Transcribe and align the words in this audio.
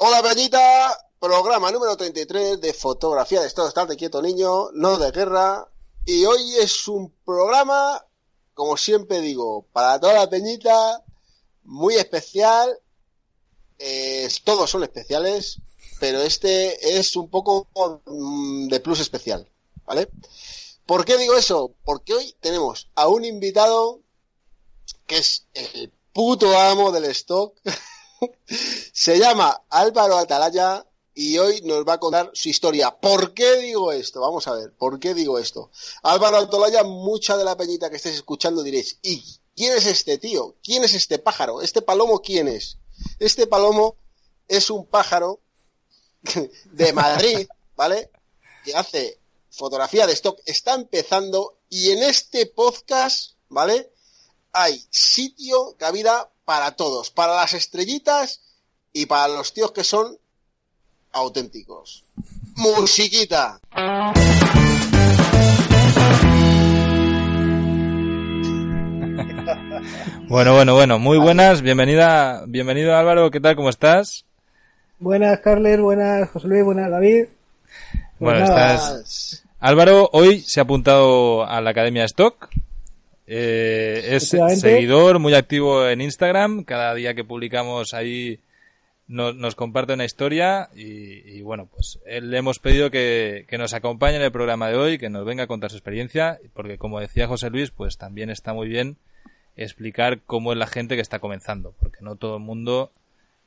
Hola 0.00 0.22
Peñita, 0.22 0.96
programa 1.18 1.72
número 1.72 1.96
33 1.96 2.60
de 2.60 2.72
fotografía 2.72 3.40
de 3.40 3.48
estado 3.48 3.66
estate 3.66 3.96
quieto 3.96 4.22
niño, 4.22 4.70
no 4.72 4.96
de 4.96 5.10
guerra. 5.10 5.66
Y 6.04 6.24
hoy 6.24 6.54
es 6.54 6.86
un 6.86 7.10
programa, 7.24 8.06
como 8.54 8.76
siempre 8.76 9.20
digo, 9.20 9.66
para 9.72 9.98
toda 9.98 10.14
la 10.14 10.30
Peñita, 10.30 11.02
muy 11.64 11.96
especial. 11.96 12.78
Todos 14.44 14.70
son 14.70 14.84
especiales, 14.84 15.58
pero 15.98 16.22
este 16.22 16.96
es 16.96 17.16
un 17.16 17.28
poco 17.28 17.66
mm, 18.06 18.68
de 18.68 18.78
plus 18.78 19.00
especial, 19.00 19.50
¿vale? 19.84 20.08
¿Por 20.86 21.04
qué 21.04 21.18
digo 21.18 21.34
eso? 21.34 21.74
Porque 21.84 22.14
hoy 22.14 22.36
tenemos 22.38 22.88
a 22.94 23.08
un 23.08 23.24
invitado 23.24 24.00
que 25.08 25.18
es 25.18 25.48
el 25.54 25.92
puto 26.12 26.56
amo 26.56 26.92
del 26.92 27.06
stock. 27.06 27.58
Se 28.92 29.18
llama 29.18 29.64
Álvaro 29.70 30.18
Atalaya 30.18 30.86
y 31.14 31.38
hoy 31.38 31.60
nos 31.62 31.86
va 31.86 31.94
a 31.94 31.98
contar 31.98 32.30
su 32.32 32.48
historia. 32.48 32.92
¿Por 32.92 33.34
qué 33.34 33.56
digo 33.56 33.92
esto? 33.92 34.20
Vamos 34.20 34.46
a 34.46 34.52
ver, 34.52 34.72
¿por 34.74 35.00
qué 35.00 35.14
digo 35.14 35.38
esto? 35.38 35.70
Álvaro 36.02 36.36
Atalaya, 36.36 36.84
mucha 36.84 37.36
de 37.36 37.44
la 37.44 37.56
peñita 37.56 37.90
que 37.90 37.96
estés 37.96 38.14
escuchando 38.14 38.62
diréis, 38.62 38.98
¿y 39.02 39.22
quién 39.56 39.76
es 39.76 39.86
este 39.86 40.18
tío? 40.18 40.56
¿Quién 40.62 40.84
es 40.84 40.94
este 40.94 41.18
pájaro? 41.18 41.60
¿Este 41.60 41.82
palomo 41.82 42.20
quién 42.20 42.48
es? 42.48 42.78
Este 43.18 43.46
palomo 43.46 43.96
es 44.46 44.70
un 44.70 44.86
pájaro 44.86 45.40
de 46.72 46.92
Madrid, 46.92 47.48
¿vale? 47.76 48.10
Que 48.64 48.74
hace 48.74 49.18
fotografía 49.50 50.06
de 50.06 50.12
stock, 50.12 50.40
está 50.46 50.74
empezando 50.74 51.58
y 51.68 51.90
en 51.90 52.02
este 52.02 52.46
podcast, 52.46 53.32
¿vale? 53.48 53.92
Hay 54.60 54.82
sitio, 54.90 55.76
cabida 55.78 56.30
para 56.44 56.72
todos, 56.72 57.12
para 57.12 57.36
las 57.36 57.54
estrellitas 57.54 58.40
y 58.92 59.06
para 59.06 59.28
los 59.28 59.54
tíos 59.54 59.70
que 59.70 59.84
son 59.84 60.18
auténticos. 61.12 62.04
Musiquita. 62.56 63.60
Bueno, 70.28 70.54
bueno, 70.54 70.74
bueno, 70.74 70.98
muy 70.98 71.16
buenas, 71.16 71.62
bienvenida, 71.62 72.44
bienvenido 72.46 72.94
Álvaro, 72.94 73.30
¿qué 73.30 73.40
tal? 73.40 73.56
¿Cómo 73.56 73.70
estás? 73.70 74.26
Buenas, 74.98 75.38
Carles, 75.40 75.80
buenas, 75.80 76.28
José 76.30 76.48
Luis, 76.48 76.64
buenas, 76.64 76.90
David. 76.90 77.28
Bueno, 78.18 78.44
estás... 78.44 79.42
Álvaro 79.58 80.10
hoy 80.12 80.40
se 80.40 80.60
ha 80.60 80.64
apuntado 80.64 81.46
a 81.46 81.62
la 81.62 81.70
Academia 81.70 82.04
Stock, 82.04 82.50
eh, 83.30 84.16
es 84.16 84.30
seguidor, 84.58 85.18
muy 85.18 85.34
activo 85.34 85.86
en 85.86 86.00
Instagram. 86.00 86.64
Cada 86.64 86.94
día 86.94 87.12
que 87.12 87.24
publicamos 87.24 87.92
ahí 87.92 88.40
nos 89.06 89.54
comparte 89.54 89.92
una 89.92 90.06
historia 90.06 90.70
y, 90.74 91.40
bueno, 91.42 91.66
pues 91.66 91.98
le 92.06 92.38
hemos 92.38 92.58
pedido 92.58 92.90
que, 92.90 93.46
nos 93.58 93.74
acompañe 93.74 94.16
en 94.16 94.22
el 94.22 94.32
programa 94.32 94.68
de 94.68 94.76
hoy, 94.76 94.98
que 94.98 95.10
nos 95.10 95.26
venga 95.26 95.44
a 95.44 95.46
contar 95.46 95.70
su 95.70 95.76
experiencia, 95.76 96.38
porque 96.54 96.78
como 96.78 97.00
decía 97.00 97.26
José 97.26 97.50
Luis, 97.50 97.70
pues 97.70 97.98
también 97.98 98.30
está 98.30 98.54
muy 98.54 98.68
bien 98.68 98.96
explicar 99.56 100.20
cómo 100.24 100.52
es 100.52 100.58
la 100.58 100.66
gente 100.66 100.94
que 100.94 101.02
está 101.02 101.18
comenzando, 101.18 101.74
porque 101.80 101.98
no 102.00 102.16
todo 102.16 102.36
el 102.36 102.42
mundo 102.42 102.92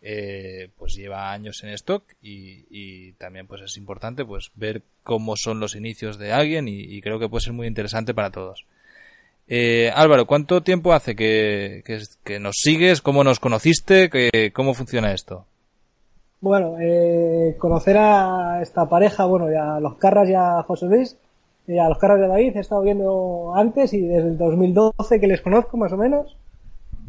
eh, 0.02 0.70
pues 0.78 0.94
lleva 0.96 1.32
años 1.32 1.64
en 1.64 1.70
stock 1.70 2.04
y, 2.22 3.14
también 3.14 3.48
pues 3.48 3.62
es 3.62 3.78
importante 3.78 4.26
pues 4.26 4.52
ver 4.56 4.84
cómo 5.04 5.36
son 5.38 5.60
los 5.60 5.76
inicios 5.76 6.18
de 6.20 6.34
alguien 6.34 6.68
y 6.68 7.02
creo 7.02 7.20
que 7.20 7.30
puede 7.30 7.46
ser 7.46 7.54
muy 7.54 7.66
interesante 7.66 8.14
para 8.14 8.32
todos. 8.32 8.66
Eh, 9.54 9.92
Álvaro, 9.94 10.26
¿cuánto 10.28 10.64
tiempo 10.64 10.94
hace 10.94 11.14
que, 11.14 11.84
nos 12.40 12.56
sigues? 12.56 13.02
¿Cómo 13.02 13.26
nos 13.26 13.42
conociste? 13.42 14.10
¿Cómo 14.54 14.74
funciona 14.74 15.12
esto? 15.12 15.44
Bueno, 16.40 16.78
eh, 16.80 17.58
conocer 17.60 17.98
a 17.98 18.62
esta 18.62 18.88
pareja, 18.88 19.26
bueno, 19.26 19.52
ya 19.52 19.76
a 19.76 19.80
los 19.82 19.96
Carras 19.98 20.30
y 20.30 20.36
a 20.36 20.64
José 20.64 20.86
Luis, 20.86 21.18
y 21.68 21.78
a 21.78 21.90
los 21.90 21.98
Carras 21.98 22.22
de 22.22 22.30
David, 22.30 22.56
he 22.56 22.60
estado 22.62 22.82
viendo 22.82 23.52
antes 23.54 23.94
y 23.94 24.00
desde 24.00 24.30
el 24.30 24.38
2012 24.38 25.20
que 25.20 25.28
les 25.28 25.42
conozco 25.42 25.76
más 25.76 25.92
o 25.92 25.98
menos. 25.98 26.38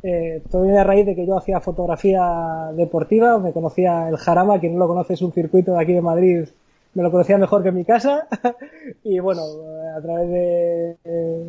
Eh, 0.02 0.42
todo 0.50 0.64
viene 0.64 0.80
a 0.80 0.84
raíz 0.84 1.06
de 1.06 1.14
que 1.14 1.24
yo 1.24 1.38
hacía 1.38 1.60
fotografía 1.60 2.72
deportiva, 2.76 3.38
me 3.38 3.52
conocía 3.52 4.08
el 4.08 4.16
Jarama, 4.16 4.58
quien 4.58 4.72
no 4.72 4.80
lo 4.80 4.88
conoce 4.88 5.14
es 5.14 5.22
un 5.22 5.32
circuito 5.32 5.74
de 5.74 5.80
aquí 5.80 5.92
de 5.92 6.02
Madrid 6.02 6.48
me 6.94 7.02
lo 7.02 7.10
conocía 7.10 7.38
mejor 7.38 7.62
que 7.62 7.70
en 7.70 7.76
mi 7.76 7.84
casa 7.84 8.26
y 9.04 9.18
bueno, 9.18 9.42
a 9.96 10.00
través 10.00 10.28
de 10.28 10.96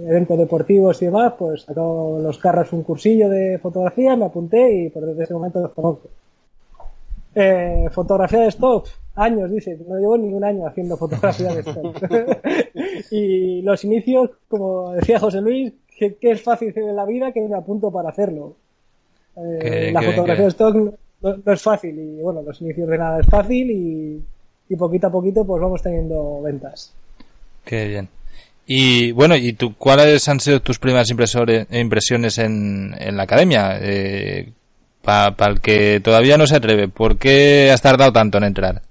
eventos 0.07 0.37
deportivos 0.37 1.01
y 1.01 1.05
demás, 1.05 1.33
pues 1.37 1.63
sacó 1.63 2.19
los 2.21 2.37
carros 2.37 2.71
un 2.73 2.83
cursillo 2.83 3.29
de 3.29 3.59
fotografía, 3.59 4.15
me 4.15 4.25
apunté 4.25 4.85
y 4.85 4.89
por 4.89 5.05
desde 5.05 5.23
ese 5.23 5.33
momento 5.33 5.61
los 5.61 5.71
conozco. 5.71 6.09
Eh, 7.35 7.87
fotografía 7.91 8.41
de 8.41 8.47
stock, 8.49 8.87
años, 9.15 9.51
dice, 9.51 9.77
no 9.87 9.97
llevo 9.97 10.17
ningún 10.17 10.43
año 10.43 10.67
haciendo 10.67 10.97
fotografía 10.97 11.53
de 11.53 11.61
stock. 11.61 11.97
y 13.11 13.61
los 13.63 13.83
inicios, 13.83 14.29
como 14.47 14.91
decía 14.93 15.19
José 15.19 15.41
Luis, 15.41 15.73
que, 15.97 16.17
es 16.21 16.41
fácil 16.41 16.73
en 16.75 16.95
la 16.95 17.05
vida 17.05 17.31
que 17.31 17.41
me 17.41 17.55
apunto 17.55 17.91
para 17.91 18.09
hacerlo. 18.09 18.55
Eh, 19.35 19.91
la 19.91 20.01
fotografía 20.01 20.43
de 20.43 20.49
stock 20.49 20.75
no 20.75 21.53
es 21.53 21.61
fácil 21.61 21.97
y 21.97 22.21
bueno, 22.21 22.41
los 22.41 22.61
inicios 22.61 22.87
de 22.87 22.97
nada 22.97 23.19
es 23.19 23.25
fácil 23.25 23.71
y 23.71 24.23
y 24.69 24.75
poquito 24.75 25.07
a 25.07 25.12
poquito 25.12 25.46
pues 25.46 25.62
vamos 25.62 25.81
teniendo 25.81 26.41
ventas. 26.41 26.94
Qué 27.66 27.88
bien. 27.88 28.09
Y 28.66 29.12
bueno, 29.12 29.35
¿y 29.35 29.53
tú, 29.53 29.75
cuáles 29.75 30.28
han 30.29 30.40
sido 30.40 30.62
tus 30.62 30.79
primeras 30.79 31.09
impresiones 31.09 32.38
en, 32.38 32.96
en 32.97 33.18
la 33.18 33.24
academia? 33.24 33.78
Eh, 33.81 34.51
Para 35.01 35.35
el 35.47 35.59
que 35.59 36.00
todavía 36.00 36.38
no 36.38 36.47
se 36.47 36.56
atreve, 36.56 36.88
¿por 36.88 37.18
qué 37.18 37.72
has 37.72 37.81
tardado 37.81 38.13
tanto 38.13 38.38
en 38.38 38.44
entrar? 38.46 38.81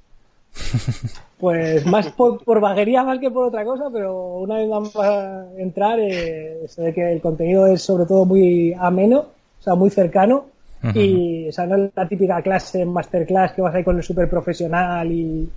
Pues 1.42 1.84
más 1.86 2.06
por, 2.12 2.44
por, 2.44 2.60
vaguería 2.60 3.02
más 3.02 3.18
que 3.18 3.28
por 3.28 3.48
otra 3.48 3.64
cosa, 3.64 3.86
pero 3.92 4.36
una 4.36 4.58
vez 4.58 4.68
vamos 4.68 4.94
a 4.94 5.44
entrar, 5.58 5.98
eh, 5.98 6.68
se 6.68 6.82
ve 6.82 6.94
que 6.94 7.14
el 7.14 7.20
contenido 7.20 7.66
es 7.66 7.82
sobre 7.82 8.06
todo 8.06 8.24
muy 8.24 8.72
ameno, 8.78 9.18
o 9.58 9.60
sea, 9.62 9.74
muy 9.74 9.90
cercano. 9.90 10.46
Y, 10.94 11.48
o 11.48 11.52
sea, 11.52 11.66
no 11.66 11.84
es 11.84 11.90
la 11.96 12.06
típica 12.06 12.40
clase 12.42 12.84
masterclass 12.84 13.54
que 13.54 13.62
vas 13.62 13.74
ahí 13.74 13.82
con 13.82 13.96
el 13.96 14.04
super 14.04 14.30
profesional 14.30 15.10
y, 15.10 15.50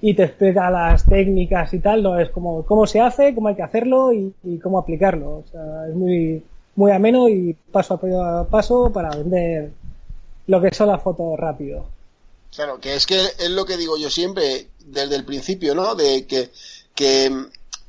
y 0.00 0.14
te 0.14 0.24
explica 0.24 0.70
las 0.70 1.04
técnicas 1.04 1.72
y 1.72 1.80
tal, 1.80 2.02
no 2.02 2.18
es 2.18 2.30
como 2.30 2.64
cómo 2.64 2.86
se 2.86 3.00
hace, 3.00 3.34
cómo 3.34 3.48
hay 3.48 3.56
que 3.56 3.62
hacerlo 3.62 4.12
y, 4.12 4.58
cómo 4.62 4.78
aplicarlo. 4.78 5.38
O 5.38 5.44
sea, 5.50 5.88
es 5.88 5.94
muy, 5.94 6.42
muy 6.76 6.92
ameno 6.92 7.28
y 7.28 7.56
paso 7.72 7.94
a 7.94 8.44
paso 8.44 8.92
para 8.92 9.10
vender 9.10 9.70
lo 10.46 10.60
que 10.60 10.74
son 10.74 10.88
las 10.88 11.02
fotos 11.02 11.38
rápido. 11.38 11.86
Claro, 12.54 12.80
que 12.80 12.94
es 12.94 13.06
que 13.06 13.16
es 13.16 13.50
lo 13.50 13.64
que 13.64 13.76
digo 13.76 13.96
yo 13.98 14.10
siempre 14.10 14.68
desde 14.86 15.16
el 15.16 15.24
principio, 15.24 15.74
¿no? 15.74 15.94
De 15.94 16.26
que, 16.26 16.50
que 16.94 17.30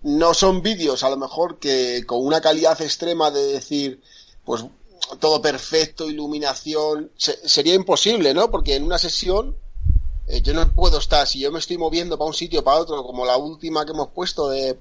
no 0.03 0.33
son 0.33 0.61
vídeos 0.61 1.03
a 1.03 1.09
lo 1.09 1.17
mejor 1.17 1.59
que 1.59 2.03
con 2.05 2.25
una 2.25 2.41
calidad 2.41 2.81
extrema 2.81 3.31
de 3.31 3.53
decir, 3.53 4.01
pues 4.45 4.65
todo 5.19 5.41
perfecto, 5.41 6.09
iluminación, 6.09 7.11
sería 7.15 7.73
imposible, 7.73 8.33
¿no? 8.33 8.51
Porque 8.51 8.75
en 8.75 8.83
una 8.83 8.97
sesión 8.97 9.55
eh, 10.29 10.41
yo 10.41 10.53
no 10.53 10.72
puedo 10.72 11.00
estar, 11.00 11.28
si 11.28 11.40
yo 11.40 11.51
me 11.51 11.57
estoy 11.57 11.78
moviendo 11.78 12.17
para 12.17 12.28
un 12.28 12.35
sitio, 12.35 12.63
para 12.63 12.78
otro, 12.78 13.03
como 13.03 13.25
la 13.25 13.35
última 13.35 13.84
que 13.84 13.91
hemos 13.91 14.09
puesto 14.09 14.50
de 14.50 14.78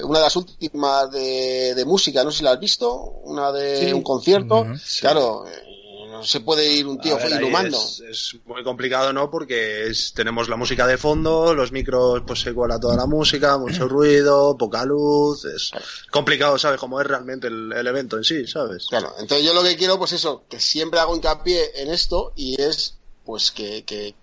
una 0.00 0.18
de 0.18 0.24
las 0.24 0.36
últimas 0.36 1.10
de, 1.10 1.74
de 1.74 1.84
música, 1.84 2.22
no 2.24 2.30
sé 2.30 2.38
si 2.38 2.44
la 2.44 2.52
has 2.52 2.60
visto, 2.60 2.94
una 3.24 3.52
de 3.52 3.92
un 3.94 4.02
concierto, 4.02 4.66
claro, 5.00 5.46
eh, 5.46 6.08
no 6.10 6.22
se 6.22 6.40
puede 6.40 6.70
ir 6.70 6.86
un 6.86 6.98
tío 6.98 7.18
ilumando. 7.26 7.78
Es, 7.78 8.00
es, 8.00 8.36
muy 8.44 8.62
complicado, 8.62 9.14
¿no? 9.14 9.30
Porque 9.30 9.86
es, 9.86 10.12
tenemos 10.12 10.50
la 10.50 10.56
música 10.56 10.86
de 10.86 10.98
fondo, 10.98 11.54
los 11.54 11.72
micros, 11.72 12.22
pues 12.26 12.40
se 12.40 12.52
cuela 12.52 12.78
toda 12.78 12.96
la 12.96 13.06
música, 13.06 13.56
mucho 13.56 13.88
ruido, 13.88 14.56
poca 14.58 14.84
luz, 14.84 15.46
es 15.46 15.70
complicado, 16.10 16.58
¿sabes? 16.58 16.78
Cómo 16.78 17.00
es 17.00 17.06
realmente 17.06 17.46
el, 17.46 17.72
el, 17.72 17.86
evento 17.86 18.18
en 18.18 18.24
sí, 18.24 18.46
¿sabes? 18.46 18.86
Claro, 18.88 19.14
entonces 19.18 19.46
yo 19.46 19.54
lo 19.54 19.62
que 19.62 19.76
quiero, 19.76 19.98
pues 19.98 20.12
eso, 20.12 20.44
que 20.50 20.60
siempre 20.60 21.00
hago 21.00 21.16
hincapié 21.16 21.82
en 21.82 21.90
esto 21.90 22.32
y 22.36 22.60
es, 22.60 22.98
pues 23.24 23.50
que, 23.50 23.84
que, 23.84 24.14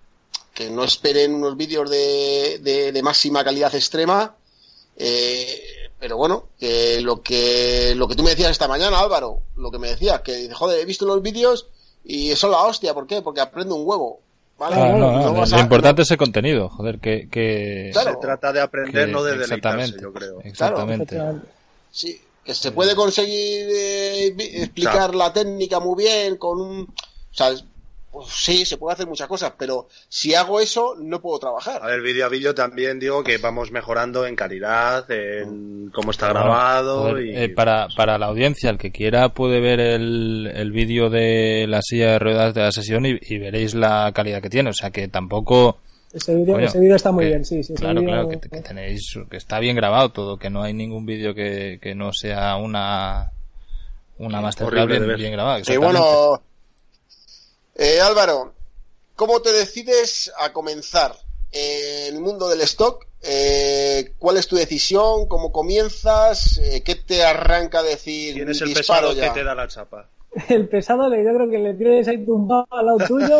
que 0.54 0.70
no 0.70 0.84
esperen 0.84 1.34
unos 1.34 1.56
vídeos 1.56 1.88
de, 1.88 2.58
de, 2.60 3.02
máxima 3.02 3.44
calidad 3.44 3.74
extrema. 3.74 4.34
Eh, 4.96 5.62
pero 5.98 6.16
bueno, 6.16 6.48
que 6.58 7.00
lo 7.00 7.22
que 7.22 7.94
lo 7.94 8.08
que 8.08 8.16
tú 8.16 8.22
me 8.22 8.30
decías 8.30 8.50
esta 8.50 8.68
mañana, 8.68 8.98
Álvaro, 8.98 9.40
lo 9.56 9.70
que 9.70 9.78
me 9.78 9.88
decías, 9.88 10.20
que 10.22 10.50
joder, 10.52 10.80
he 10.80 10.84
visto 10.84 11.06
los 11.06 11.22
vídeos 11.22 11.68
y 12.04 12.30
eso 12.30 12.46
es 12.46 12.50
la 12.52 12.62
hostia, 12.62 12.94
¿por 12.94 13.06
qué? 13.06 13.22
Porque 13.22 13.40
aprendo 13.40 13.74
un 13.74 13.86
huevo. 13.86 14.20
¿vale? 14.60 14.76
lo 14.98 15.58
importante 15.58 16.02
es 16.02 16.10
el 16.10 16.18
contenido, 16.18 16.68
joder, 16.68 17.00
que... 17.00 17.28
que... 17.30 17.90
Se 17.94 18.16
trata 18.16 18.52
de 18.52 18.60
aprender, 18.60 19.08
no 19.08 19.22
de 19.22 19.38
deleitarse, 19.38 19.94
yo 20.00 20.12
creo. 20.12 20.40
Exactamente. 20.42 21.18
Sí, 21.90 22.20
que 22.44 22.54
se 22.54 22.70
puede 22.70 22.94
conseguir 22.94 23.68
eh, 23.70 24.34
explicar 24.36 25.14
la 25.14 25.32
técnica 25.32 25.80
muy 25.80 26.04
bien 26.04 26.36
con 26.36 26.60
un... 26.60 26.80
O 26.82 27.34
sea, 27.34 27.52
pues 28.10 28.26
sí, 28.28 28.64
se 28.64 28.76
puede 28.76 28.94
hacer 28.94 29.06
muchas 29.06 29.28
cosas, 29.28 29.52
pero 29.56 29.86
si 30.08 30.34
hago 30.34 30.60
eso, 30.60 30.96
no 30.98 31.20
puedo 31.20 31.38
trabajar. 31.38 31.80
A 31.82 31.86
ver, 31.86 32.00
vídeo 32.00 32.26
a 32.26 32.28
vídeo 32.28 32.54
también 32.54 32.98
digo 32.98 33.22
que 33.22 33.38
vamos 33.38 33.70
mejorando 33.70 34.26
en 34.26 34.34
calidad, 34.34 35.08
en 35.10 35.90
cómo 35.94 36.10
está 36.10 36.28
grabado. 36.30 37.20
y... 37.20 37.36
Eh, 37.36 37.48
para, 37.50 37.86
para 37.96 38.18
la 38.18 38.26
audiencia, 38.26 38.68
el 38.70 38.78
que 38.78 38.90
quiera 38.90 39.28
puede 39.28 39.60
ver 39.60 39.78
el, 39.78 40.50
el 40.52 40.72
vídeo 40.72 41.08
de 41.08 41.66
la 41.68 41.82
silla 41.82 42.12
de 42.12 42.18
ruedas 42.18 42.52
de 42.52 42.62
la 42.62 42.72
sesión 42.72 43.06
y, 43.06 43.38
veréis 43.38 43.74
la 43.74 44.10
calidad 44.12 44.42
que 44.42 44.50
tiene. 44.50 44.70
O 44.70 44.74
sea 44.74 44.90
que 44.90 45.06
tampoco. 45.06 45.78
Ese 46.12 46.34
vídeo 46.34 46.96
está 46.96 47.12
muy 47.12 47.26
bien, 47.26 47.44
sí, 47.44 47.62
sí. 47.62 47.74
Claro, 47.74 48.02
claro, 48.02 48.28
que, 48.28 48.38
tenéis, 48.38 49.16
que 49.30 49.36
está 49.36 49.60
bien 49.60 49.76
grabado 49.76 50.10
todo, 50.10 50.36
que 50.36 50.50
no 50.50 50.64
hay 50.64 50.74
ningún 50.74 51.06
vídeo 51.06 51.32
que, 51.32 51.78
que 51.80 51.94
no 51.94 52.12
sea 52.12 52.56
una 52.56 53.30
una 54.18 54.40
masterclass 54.40 54.88
bien, 54.88 55.16
bien 55.16 55.32
grabada. 55.32 55.62
Sí, 55.62 55.76
bueno, 55.76 56.42
eh, 57.74 58.00
Álvaro, 58.00 58.54
¿cómo 59.16 59.40
te 59.42 59.52
decides 59.52 60.30
a 60.38 60.52
comenzar 60.52 61.16
en 61.52 62.14
el 62.14 62.20
mundo 62.20 62.48
del 62.48 62.60
stock? 62.62 63.06
Eh, 63.22 64.14
¿Cuál 64.18 64.38
es 64.38 64.48
tu 64.48 64.56
decisión? 64.56 65.26
¿Cómo 65.28 65.52
comienzzas? 65.52 66.58
Eh, 66.58 66.82
¿Qué 66.82 66.94
te 66.94 67.22
arranca 67.22 67.80
a 67.80 67.82
decir? 67.82 68.34
¿Quién 68.34 68.48
es 68.48 68.60
el 68.62 68.72
pesado 68.72 69.14
que 69.14 69.30
te 69.30 69.44
da 69.44 69.54
la 69.54 69.68
chapa? 69.68 70.08
el 70.48 70.68
pesado 70.68 71.08
yo 71.08 71.34
creo 71.34 71.50
que 71.50 71.58
le 71.58 71.74
tienes 71.74 72.06
ahí 72.06 72.24
tumbado 72.24 72.66
al 72.70 72.86
lado 72.86 72.98
tuyo 72.98 73.38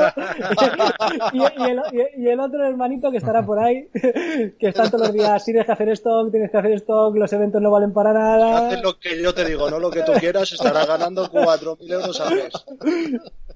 y, 1.32 2.26
el, 2.26 2.40
otro 2.40 2.66
hermanito 2.66 3.12
que 3.12 3.18
estará 3.18 3.46
por 3.46 3.60
ahí 3.60 3.88
que 3.92 4.68
está 4.68 4.90
todos 4.90 5.06
los 5.06 5.12
días 5.12 5.44
tienes 5.44 5.66
que 5.66 5.72
hacer 5.72 5.88
stock, 5.90 6.30
tienes 6.32 6.50
que 6.50 6.58
hacer 6.58 6.72
stock, 6.72 7.14
los 7.14 7.32
eventos 7.32 7.62
no 7.62 7.70
valen 7.70 7.92
para 7.92 8.12
nada 8.12 8.68
haces 8.68 8.82
lo 8.82 8.98
que 8.98 9.22
yo 9.22 9.32
te 9.32 9.44
digo, 9.44 9.70
no 9.70 9.78
lo 9.78 9.90
que 9.90 10.02
tú 10.02 10.12
quieras 10.14 10.50
estará 10.52 10.84
ganando 10.84 11.30
4.000 11.30 11.92
euros 11.92 12.20
al 12.20 12.34
mes 12.34 12.52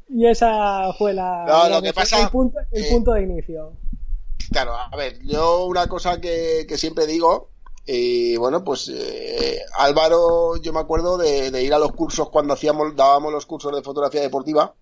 y 0.08 0.26
esa 0.26 0.92
fue 0.94 1.14
la 1.14 1.68
lo 1.70 1.82
que 1.82 1.92
pasa, 1.92 2.22
el, 2.22 2.28
punto, 2.28 2.58
el 2.70 2.88
punto 2.88 3.12
de 3.12 3.22
inicio 3.22 3.72
claro, 4.50 4.74
a 4.74 4.96
ver, 4.96 5.18
yo 5.22 5.66
una 5.66 5.86
cosa 5.86 6.20
que, 6.20 6.66
que 6.68 6.78
siempre 6.78 7.06
digo 7.06 7.48
y 7.86 8.36
bueno, 8.36 8.64
pues 8.64 8.88
eh, 8.88 9.60
Álvaro, 9.76 10.56
yo 10.56 10.72
me 10.72 10.80
acuerdo 10.80 11.18
de, 11.18 11.62
ir 11.62 11.74
a 11.74 11.78
los 11.78 11.92
cursos 11.92 12.30
cuando 12.30 12.54
hacíamos, 12.54 12.96
dábamos 12.96 13.32
los 13.32 13.46
cursos 13.46 13.74
de 13.74 13.82
fotografía 13.82 14.22
deportiva. 14.22 14.74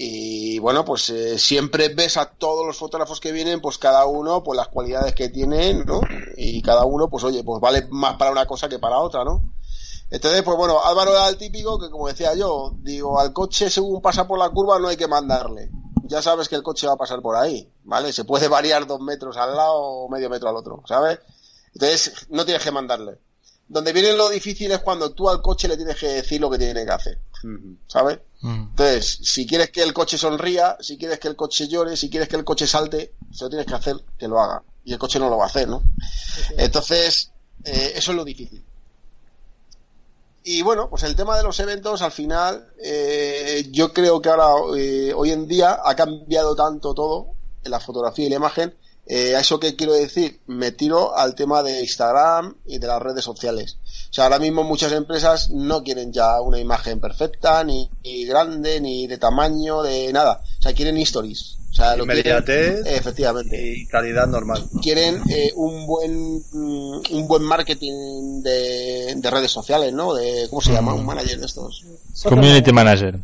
Y 0.00 0.58
bueno, 0.60 0.84
pues 0.84 1.10
eh, 1.10 1.38
siempre 1.38 1.88
ves 1.88 2.16
a 2.16 2.26
todos 2.30 2.64
los 2.64 2.76
fotógrafos 2.76 3.20
que 3.20 3.32
vienen, 3.32 3.60
pues 3.60 3.78
cada 3.78 4.06
uno, 4.06 4.44
pues 4.44 4.56
las 4.56 4.68
cualidades 4.68 5.12
que 5.14 5.28
tienen, 5.28 5.84
¿no? 5.86 6.00
Y 6.36 6.62
cada 6.62 6.84
uno, 6.84 7.08
pues 7.08 7.24
oye, 7.24 7.42
pues 7.42 7.60
vale 7.60 7.86
más 7.90 8.16
para 8.16 8.30
una 8.30 8.46
cosa 8.46 8.68
que 8.68 8.78
para 8.78 8.98
otra, 8.98 9.24
¿no? 9.24 9.42
Entonces, 10.10 10.42
pues 10.42 10.56
bueno, 10.56 10.82
Álvaro 10.82 11.12
era 11.12 11.28
el 11.28 11.36
típico 11.36 11.78
que, 11.78 11.90
como 11.90 12.08
decía 12.08 12.34
yo, 12.34 12.74
digo, 12.78 13.20
al 13.20 13.32
coche 13.32 13.68
según 13.68 14.00
pasa 14.00 14.26
por 14.26 14.38
la 14.38 14.48
curva 14.48 14.78
no 14.78 14.88
hay 14.88 14.96
que 14.96 15.06
mandarle 15.06 15.70
ya 16.08 16.22
sabes 16.22 16.48
que 16.48 16.56
el 16.56 16.62
coche 16.62 16.86
va 16.86 16.94
a 16.94 16.98
pasar 16.98 17.20
por 17.20 17.36
ahí, 17.36 17.70
¿vale? 17.84 18.12
Se 18.12 18.24
puede 18.24 18.48
variar 18.48 18.86
dos 18.86 19.00
metros 19.00 19.36
al 19.36 19.54
lado 19.54 19.76
o 19.76 20.08
medio 20.08 20.30
metro 20.30 20.48
al 20.48 20.56
otro, 20.56 20.82
¿sabes? 20.86 21.18
Entonces, 21.74 22.26
no 22.30 22.44
tienes 22.44 22.64
que 22.64 22.70
mandarle. 22.70 23.18
Donde 23.68 23.92
viene 23.92 24.14
lo 24.14 24.30
difícil 24.30 24.72
es 24.72 24.78
cuando 24.78 25.12
tú 25.12 25.28
al 25.28 25.42
coche 25.42 25.68
le 25.68 25.76
tienes 25.76 25.96
que 25.96 26.08
decir 26.08 26.40
lo 26.40 26.50
que 26.50 26.56
tiene 26.56 26.86
que 26.86 26.90
hacer, 26.90 27.20
¿sabes? 27.86 28.18
Entonces, 28.42 29.18
si 29.22 29.46
quieres 29.46 29.70
que 29.70 29.82
el 29.82 29.92
coche 29.92 30.16
sonría, 30.16 30.76
si 30.80 30.96
quieres 30.96 31.18
que 31.18 31.28
el 31.28 31.36
coche 31.36 31.68
llore, 31.68 31.96
si 31.96 32.08
quieres 32.08 32.28
que 32.28 32.36
el 32.36 32.44
coche 32.44 32.66
salte, 32.66 33.12
se 33.30 33.44
lo 33.44 33.50
tienes 33.50 33.66
que 33.66 33.74
hacer 33.74 33.96
que 34.16 34.26
lo 34.26 34.40
haga. 34.40 34.62
Y 34.84 34.94
el 34.94 34.98
coche 34.98 35.18
no 35.18 35.28
lo 35.28 35.36
va 35.36 35.44
a 35.44 35.48
hacer, 35.48 35.68
¿no? 35.68 35.82
Entonces, 36.56 37.32
eh, 37.64 37.92
eso 37.94 38.12
es 38.12 38.16
lo 38.16 38.24
difícil. 38.24 38.64
Y 40.50 40.62
bueno, 40.62 40.88
pues 40.88 41.02
el 41.02 41.14
tema 41.14 41.36
de 41.36 41.42
los 41.42 41.60
eventos, 41.60 42.00
al 42.00 42.10
final, 42.10 42.72
eh, 42.82 43.68
yo 43.70 43.92
creo 43.92 44.22
que 44.22 44.30
ahora, 44.30 44.78
eh, 44.78 45.12
hoy 45.14 45.30
en 45.30 45.46
día, 45.46 45.78
ha 45.84 45.94
cambiado 45.94 46.56
tanto 46.56 46.94
todo 46.94 47.34
en 47.62 47.70
la 47.70 47.78
fotografía 47.78 48.24
y 48.24 48.30
la 48.30 48.36
imagen. 48.36 48.74
Eh, 49.10 49.34
¿A 49.34 49.40
eso 49.40 49.58
que 49.58 49.74
quiero 49.74 49.94
decir? 49.94 50.40
Me 50.46 50.70
tiro 50.70 51.16
al 51.16 51.34
tema 51.34 51.62
de 51.62 51.80
Instagram 51.80 52.54
y 52.66 52.78
de 52.78 52.86
las 52.86 53.00
redes 53.00 53.24
sociales. 53.24 53.78
O 54.10 54.12
sea, 54.12 54.24
ahora 54.24 54.38
mismo 54.38 54.64
muchas 54.64 54.92
empresas 54.92 55.48
no 55.48 55.82
quieren 55.82 56.12
ya 56.12 56.42
una 56.42 56.58
imagen 56.58 57.00
perfecta, 57.00 57.64
ni, 57.64 57.88
ni 58.04 58.26
grande, 58.26 58.82
ni 58.82 59.06
de 59.06 59.16
tamaño, 59.16 59.82
de 59.82 60.12
nada. 60.12 60.42
O 60.58 60.62
sea, 60.62 60.74
quieren 60.74 60.98
stories. 60.98 61.56
O 61.70 61.74
sea, 61.74 61.96
lo 61.96 62.04
Inmediatez 62.04 62.84
efectivamente. 62.84 63.56
y 63.76 63.86
calidad 63.86 64.26
normal. 64.26 64.62
Quieren 64.82 65.22
eh, 65.30 65.52
un 65.56 65.86
buen 65.86 66.42
mm, 66.52 67.00
un 67.10 67.28
buen 67.28 67.42
marketing 67.42 68.42
de, 68.42 69.14
de, 69.16 69.30
redes 69.30 69.50
sociales, 69.50 69.92
¿no? 69.92 70.12
De 70.12 70.48
cómo 70.50 70.60
se 70.60 70.72
llama 70.72 70.92
un 70.92 71.06
manager 71.06 71.38
de 71.38 71.46
estos. 71.46 71.84
Community 72.24 72.72
manager. 72.72 73.18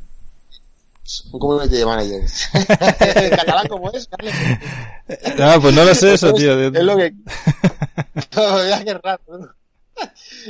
Un 1.32 1.38
community 1.38 1.84
manager. 1.84 2.22
catalán 3.36 3.68
cómo 3.68 3.90
es? 3.92 4.08
No, 5.36 5.60
pues 5.60 5.74
no 5.74 5.84
lo 5.84 5.94
sé 5.94 6.14
eso, 6.14 6.32
tío. 6.32 6.58
Es 6.60 6.82
lo 6.82 6.96
que. 6.96 7.12
no, 8.36 8.84
qué 8.84 8.94
raro. 8.94 9.54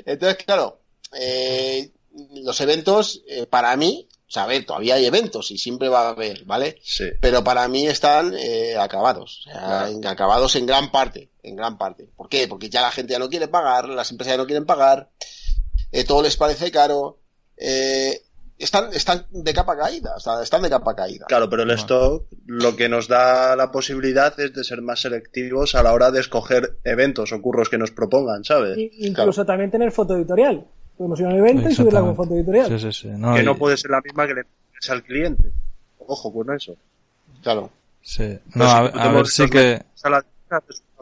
Entonces, 0.07 0.45
claro, 0.45 0.81
eh, 1.19 1.91
los 2.35 2.61
eventos, 2.61 3.23
eh, 3.29 3.47
para 3.47 3.77
mí, 3.77 4.09
a 4.37 4.47
ver, 4.47 4.65
todavía 4.65 4.97
hay 4.97 5.07
eventos 5.07 5.51
y 5.51 5.59
siempre 5.59 5.89
va 5.89 6.07
a 6.07 6.09
haber, 6.11 6.45
¿vale? 6.45 6.79
Sí. 6.83 7.05
Pero 7.21 7.45
para 7.45 7.67
mí 7.69 7.87
están 7.87 8.35
eh, 8.37 8.77
acabados, 8.77 9.47
o 9.47 9.51
sea, 9.51 9.89
acabados 10.11 10.57
en 10.57 10.67
gran 10.67 10.91
parte, 10.91 11.31
en 11.43 11.57
gran 11.57 11.79
parte. 11.79 12.09
¿Por 12.17 12.29
qué? 12.29 12.49
Porque 12.49 12.69
ya 12.69 12.83
la 12.83 12.91
gente 12.91 13.13
ya 13.13 13.19
no 13.19 13.29
quiere 13.29 13.49
pagar, 13.49 13.89
las 13.89 14.11
empresas 14.11 14.35
ya 14.35 14.39
no 14.39 14.47
quieren 14.47 14.67
pagar, 14.67 15.11
eh, 15.93 16.05
todo 16.05 16.23
les 16.23 16.37
parece 16.37 16.71
caro, 16.71 17.21
eh, 17.57 18.23
están, 18.59 18.93
están 18.93 19.27
de 19.31 19.53
capa 19.53 19.77
caída, 19.77 20.15
están 20.43 20.63
de 20.63 20.71
capa 20.71 20.95
caída. 20.95 21.27
Claro, 21.27 21.49
pero 21.51 21.63
el 21.63 21.71
stock 21.73 22.25
lo 22.47 22.77
que 22.77 22.89
nos 22.89 23.09
da 23.09 23.57
la 23.57 23.71
posibilidad 23.71 24.39
es 24.39 24.55
de 24.55 24.65
ser 24.65 24.83
más 24.83 25.01
selectivos 25.01 25.75
a 25.75 25.83
la 25.83 25.93
hora 25.93 26.11
de 26.11 26.21
escoger 26.21 26.79
eventos 26.85 27.33
o 27.33 27.43
curros 27.43 27.69
que 27.69 27.79
nos 27.79 27.91
propongan, 27.91 28.45
¿sabes? 28.45 28.77
incluso 28.79 29.45
también 29.45 29.71
tener 29.71 29.91
foto 29.93 30.17
editorial. 30.17 30.65
Podemos 30.97 31.19
ir 31.19 31.27
a 31.27 31.29
un 31.31 31.37
evento 31.37 31.69
y 31.69 31.75
subirla 31.75 32.01
como 32.01 32.15
foto 32.15 32.35
editorial. 32.35 32.69
Sí, 32.69 32.79
sí, 32.79 32.93
sí. 32.93 33.09
No, 33.09 33.35
que 33.35 33.43
no 33.43 33.57
puede 33.57 33.77
ser 33.77 33.91
la 33.91 34.01
misma 34.01 34.27
que 34.27 34.35
le 34.35 34.43
al 34.89 35.03
cliente. 35.03 35.51
Ojo 35.99 36.33
con 36.33 36.55
eso. 36.55 36.77
Claro. 37.43 37.71
Sí. 38.03 38.39
No, 38.55 38.65
a, 38.67 39.13
ver, 39.13 39.27
sí 39.27 39.49
que... 39.49 39.83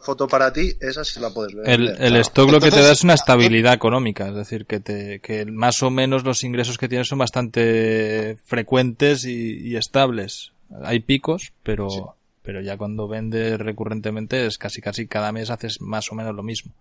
foto 0.02 0.28
para 0.28 0.52
ti, 0.52 0.72
esa 0.80 1.04
sí 1.04 1.20
la 1.20 1.30
puedes 1.30 1.54
ver. 1.54 1.68
El, 1.68 1.88
el 1.88 2.16
stock 2.16 2.50
lo 2.50 2.60
que 2.60 2.70
te 2.70 2.82
da 2.82 2.92
es 2.92 3.04
una 3.04 3.14
estabilidad 3.14 3.72
económica, 3.72 4.28
es 4.28 4.34
decir, 4.34 4.66
que 4.66 4.80
te, 4.80 5.20
que 5.20 5.46
más 5.46 5.82
o 5.82 5.90
menos 5.90 6.24
los 6.24 6.44
ingresos 6.44 6.78
que 6.78 6.88
tienes 6.88 7.08
son 7.08 7.18
bastante 7.18 8.36
frecuentes 8.44 9.24
y, 9.24 9.58
y 9.68 9.76
estables. 9.76 10.52
Hay 10.82 11.00
picos, 11.00 11.52
pero, 11.62 12.16
pero 12.42 12.60
ya 12.60 12.76
cuando 12.76 13.08
vendes 13.08 13.58
recurrentemente 13.58 14.46
es 14.46 14.58
casi 14.58 14.80
casi 14.80 15.06
cada 15.06 15.32
mes 15.32 15.50
haces 15.50 15.80
más 15.80 16.10
o 16.10 16.14
menos 16.14 16.34
lo 16.34 16.42
mismo 16.42 16.72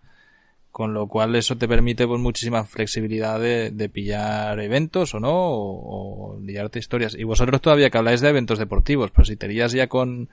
con 0.72 0.94
lo 0.94 1.08
cual 1.08 1.36
eso 1.36 1.58
te 1.58 1.68
permite 1.68 2.08
pues 2.08 2.20
muchísima 2.20 2.64
flexibilidad 2.64 3.40
de, 3.40 3.72
de 3.72 3.90
pillar 3.90 4.60
eventos 4.60 5.14
o 5.14 5.20
no, 5.20 5.32
o, 5.34 6.40
liarte 6.42 6.80
historias. 6.80 7.14
Y 7.14 7.24
vosotros 7.26 7.62
todavía 7.62 7.90
que 7.90 7.98
habláis 7.98 8.22
de 8.22 8.30
eventos 8.30 8.58
deportivos, 8.58 9.12
pues 9.12 9.28
si 9.28 9.36
te 9.36 9.48
irías 9.48 9.74
ya 9.74 9.88
con, 9.88 10.30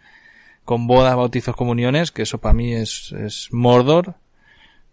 con 0.68 0.86
bodas, 0.86 1.16
bautizos, 1.16 1.56
comuniones, 1.56 2.12
que 2.12 2.20
eso 2.20 2.36
para 2.36 2.52
mí 2.52 2.74
es, 2.74 3.10
es 3.12 3.48
Mordor, 3.52 4.16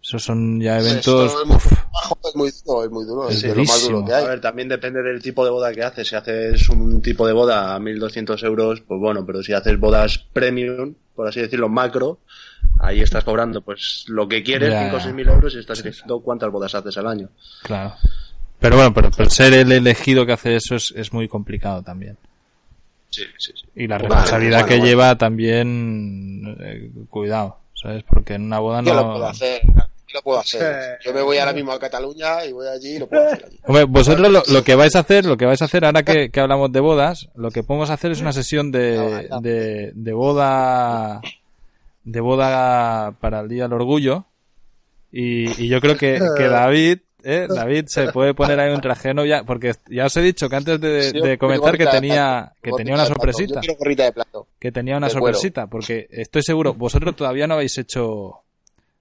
esos 0.02 0.24
son 0.24 0.62
ya 0.62 0.80
eventos. 0.80 1.36
Es 2.24 2.36
muy, 2.36 2.50
duro, 2.66 2.86
es 2.86 2.92
muy 2.92 3.04
duro. 3.04 3.28
Es, 3.28 3.44
lo 3.44 3.56
más 3.56 3.84
duro 3.84 4.06
que 4.06 4.14
hay. 4.14 4.24
A 4.24 4.28
ver, 4.30 4.40
también 4.40 4.70
depende 4.70 5.04
del 5.04 5.22
tipo 5.22 5.44
de 5.44 5.52
boda 5.52 5.74
que 5.74 5.84
haces. 5.84 6.08
Si 6.08 6.16
haces 6.16 6.70
un 6.70 7.02
tipo 7.02 7.28
de 7.28 7.34
boda 7.34 7.76
a 7.76 7.80
1200 7.82 8.42
euros, 8.44 8.84
pues 8.88 9.02
bueno, 9.02 9.26
pero 9.26 9.44
si 9.44 9.52
haces 9.52 9.78
bodas 9.78 10.18
premium, 10.32 10.96
por 11.14 11.28
así 11.28 11.42
decirlo, 11.42 11.68
macro, 11.68 12.20
ahí 12.80 13.02
estás 13.02 13.26
cobrando 13.26 13.62
pues 13.62 14.06
lo 14.08 14.30
que 14.30 14.44
quieres, 14.44 14.74
5 14.82 14.96
o 14.96 15.00
6 15.02 15.14
mil 15.14 15.28
euros 15.28 15.56
y 15.56 15.60
estás 15.60 15.84
diciendo 15.84 16.22
cuántas 16.22 16.52
bodas 16.52 16.74
haces 16.74 16.98
al 16.98 17.08
año. 17.08 17.28
Claro. 17.64 17.96
Pero 18.60 18.78
bueno, 18.78 18.94
pero, 18.94 19.30
ser 19.30 19.54
el 19.54 19.74
elegido 19.74 20.26
que 20.26 20.32
hace 20.32 20.56
eso 20.56 20.76
es, 20.76 20.94
es 20.96 21.12
muy 21.12 21.28
complicado 21.28 21.84
también. 21.84 22.18
Sí, 23.10 23.24
sí, 23.38 23.52
sí. 23.56 23.66
Y 23.76 23.88
la 23.88 23.98
responsabilidad 23.98 24.66
que 24.66 24.80
lleva 24.80 25.18
también, 25.18 26.58
eh, 26.60 26.90
cuidado, 27.10 27.58
¿sabes? 27.74 28.04
Porque 28.04 28.34
en 28.34 28.44
una 28.44 28.60
boda 28.60 28.82
no... 28.82 28.90
Yo 28.90 28.94
lo 28.94 29.12
puedo 29.14 29.28
hacer, 29.28 29.62
lo 30.14 30.22
puedo 30.22 30.40
hacer. 30.40 31.00
Yo 31.04 31.14
me 31.14 31.22
voy 31.22 31.38
ahora 31.38 31.54
mismo 31.54 31.72
a 31.72 31.80
Cataluña 31.80 32.46
y 32.46 32.52
voy 32.52 32.68
allí 32.68 32.96
y 32.96 33.00
lo 33.00 33.08
puedo 33.08 33.26
hacer 33.26 33.46
allí. 33.46 33.60
Hombre, 33.64 33.84
vosotros 33.86 34.32
lo, 34.32 34.44
lo, 34.48 34.64
que 34.64 34.76
vais 34.76 34.96
a 34.96 35.00
hacer, 35.00 35.26
lo 35.26 35.38
que 35.38 35.46
vais 35.46 35.62
a 35.62 35.66
hacer 35.66 35.86
ahora 35.86 36.04
que, 36.04 36.30
que 36.30 36.40
hablamos 36.40 36.72
de 36.72 36.80
bodas, 36.80 37.30
lo 37.36 37.52
que 37.52 37.64
podemos 37.64 37.90
hacer 37.90 38.12
es 38.12 38.22
una 38.22 38.34
sesión 38.34 38.72
de, 38.72 39.30
de, 39.42 39.92
de 39.94 40.14
boda 40.14 41.22
de 42.06 42.22
boda 42.22 43.12
para 43.20 43.42
el 43.42 43.50
Día 43.50 43.64
del 43.64 43.74
Orgullo. 43.74 44.26
Y, 45.12 45.64
y 45.64 45.68
yo 45.68 45.82
creo 45.82 45.98
que, 45.98 46.20
que 46.38 46.44
David, 46.48 47.00
eh, 47.26 47.48
David 47.50 47.86
se 47.88 48.12
puede 48.12 48.34
poner 48.34 48.60
ahí 48.60 48.74
un 48.74 48.82
traje 48.82 49.10
de 49.10 49.14
novia, 49.16 49.44
porque 49.44 49.74
ya 49.90 50.06
os 50.06 50.16
he 50.16 50.22
dicho 50.22 50.48
que 50.48 50.56
antes 50.56 50.80
de, 50.80 51.12
de 51.12 51.38
comenzar 51.38 51.78
que 51.78 51.88
tenía, 51.88 52.54
que 52.62 52.72
tenía 52.72 52.94
una 52.94 53.06
sorpresita. 53.06 53.62
Que 54.60 54.72
tenía 54.72 54.98
una 54.98 55.10
sorpresita, 55.10 55.68
porque 55.68 56.08
estoy 56.12 56.44
seguro, 56.44 56.74
vosotros 56.74 57.16
todavía 57.16 57.48
no 57.48 57.56
habéis 57.56 57.78
hecho, 57.78 58.44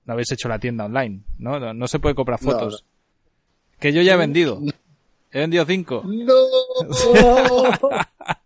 no 0.05 0.13
habéis 0.13 0.33
hecho 0.33 0.49
la 0.49 0.59
tienda 0.59 0.87
online, 0.87 1.21
¿no? 1.39 1.75
No, 1.75 1.87
se 1.87 1.99
puede 1.99 2.15
comprar 2.15 2.41
fotos. 2.41 2.85
Que 3.79 3.93
yo 3.93 4.03
ya 4.03 4.15
he 4.15 4.17
vendido. 4.17 4.61
He 5.31 5.41
vendido 5.41 5.65
cinco. 5.67 6.03
No. 6.05 6.35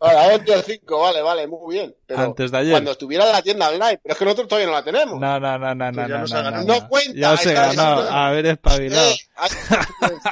Vale, 0.00 0.34
antes 0.34 0.54
del 0.54 0.62
5, 0.78 1.00
vale, 1.00 1.22
vale, 1.22 1.48
muy 1.48 1.74
bien. 1.74 1.92
Pero 2.06 2.20
antes 2.20 2.52
de 2.52 2.58
ayer. 2.58 2.72
Cuando 2.72 2.92
estuviera 2.92 3.26
en 3.26 3.32
la 3.32 3.42
tienda 3.42 3.68
online, 3.68 3.98
pero 4.00 4.12
es 4.12 4.18
que 4.18 4.24
nosotros 4.24 4.46
todavía 4.48 4.68
no 4.68 4.74
la 4.74 4.84
tenemos. 4.84 5.18
No, 5.18 5.40
no, 5.40 5.58
no, 5.58 5.74
no, 5.74 5.90
no, 5.90 6.08
no, 6.08 6.26
no, 6.26 6.50
no, 6.50 6.62
no, 6.62 6.88
cuenta. 6.88 7.12
Ya 7.16 7.32
os 7.32 7.44
he 7.44 7.52
ganado, 7.52 8.08
a 8.08 8.30
ver, 8.30 8.46
espabilado. 8.46 9.10
Eh, 9.10 9.18
hay, 9.34 9.50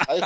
hay 0.09 0.21